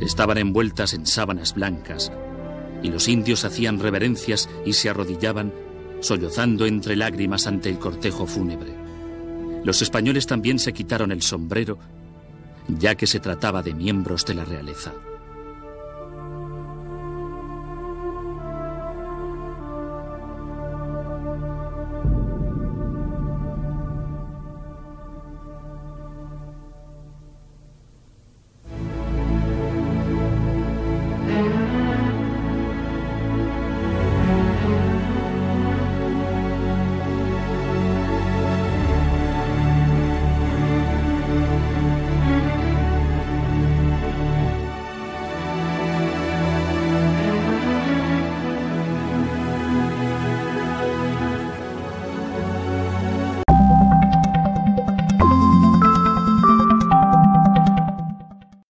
Estaban 0.00 0.38
envueltas 0.38 0.94
en 0.94 1.06
sábanas 1.06 1.54
blancas 1.54 2.12
y 2.82 2.90
los 2.90 3.08
indios 3.08 3.44
hacían 3.44 3.80
reverencias 3.80 4.48
y 4.64 4.74
se 4.74 4.88
arrodillaban, 4.88 5.52
sollozando 6.00 6.66
entre 6.66 6.94
lágrimas 6.94 7.46
ante 7.46 7.68
el 7.68 7.78
cortejo 7.78 8.26
fúnebre. 8.26 8.72
Los 9.64 9.82
españoles 9.82 10.26
también 10.26 10.58
se 10.58 10.72
quitaron 10.72 11.10
el 11.10 11.22
sombrero, 11.22 11.78
ya 12.68 12.94
que 12.94 13.06
se 13.06 13.18
trataba 13.18 13.62
de 13.62 13.74
miembros 13.74 14.24
de 14.24 14.34
la 14.34 14.44
realeza. 14.44 14.92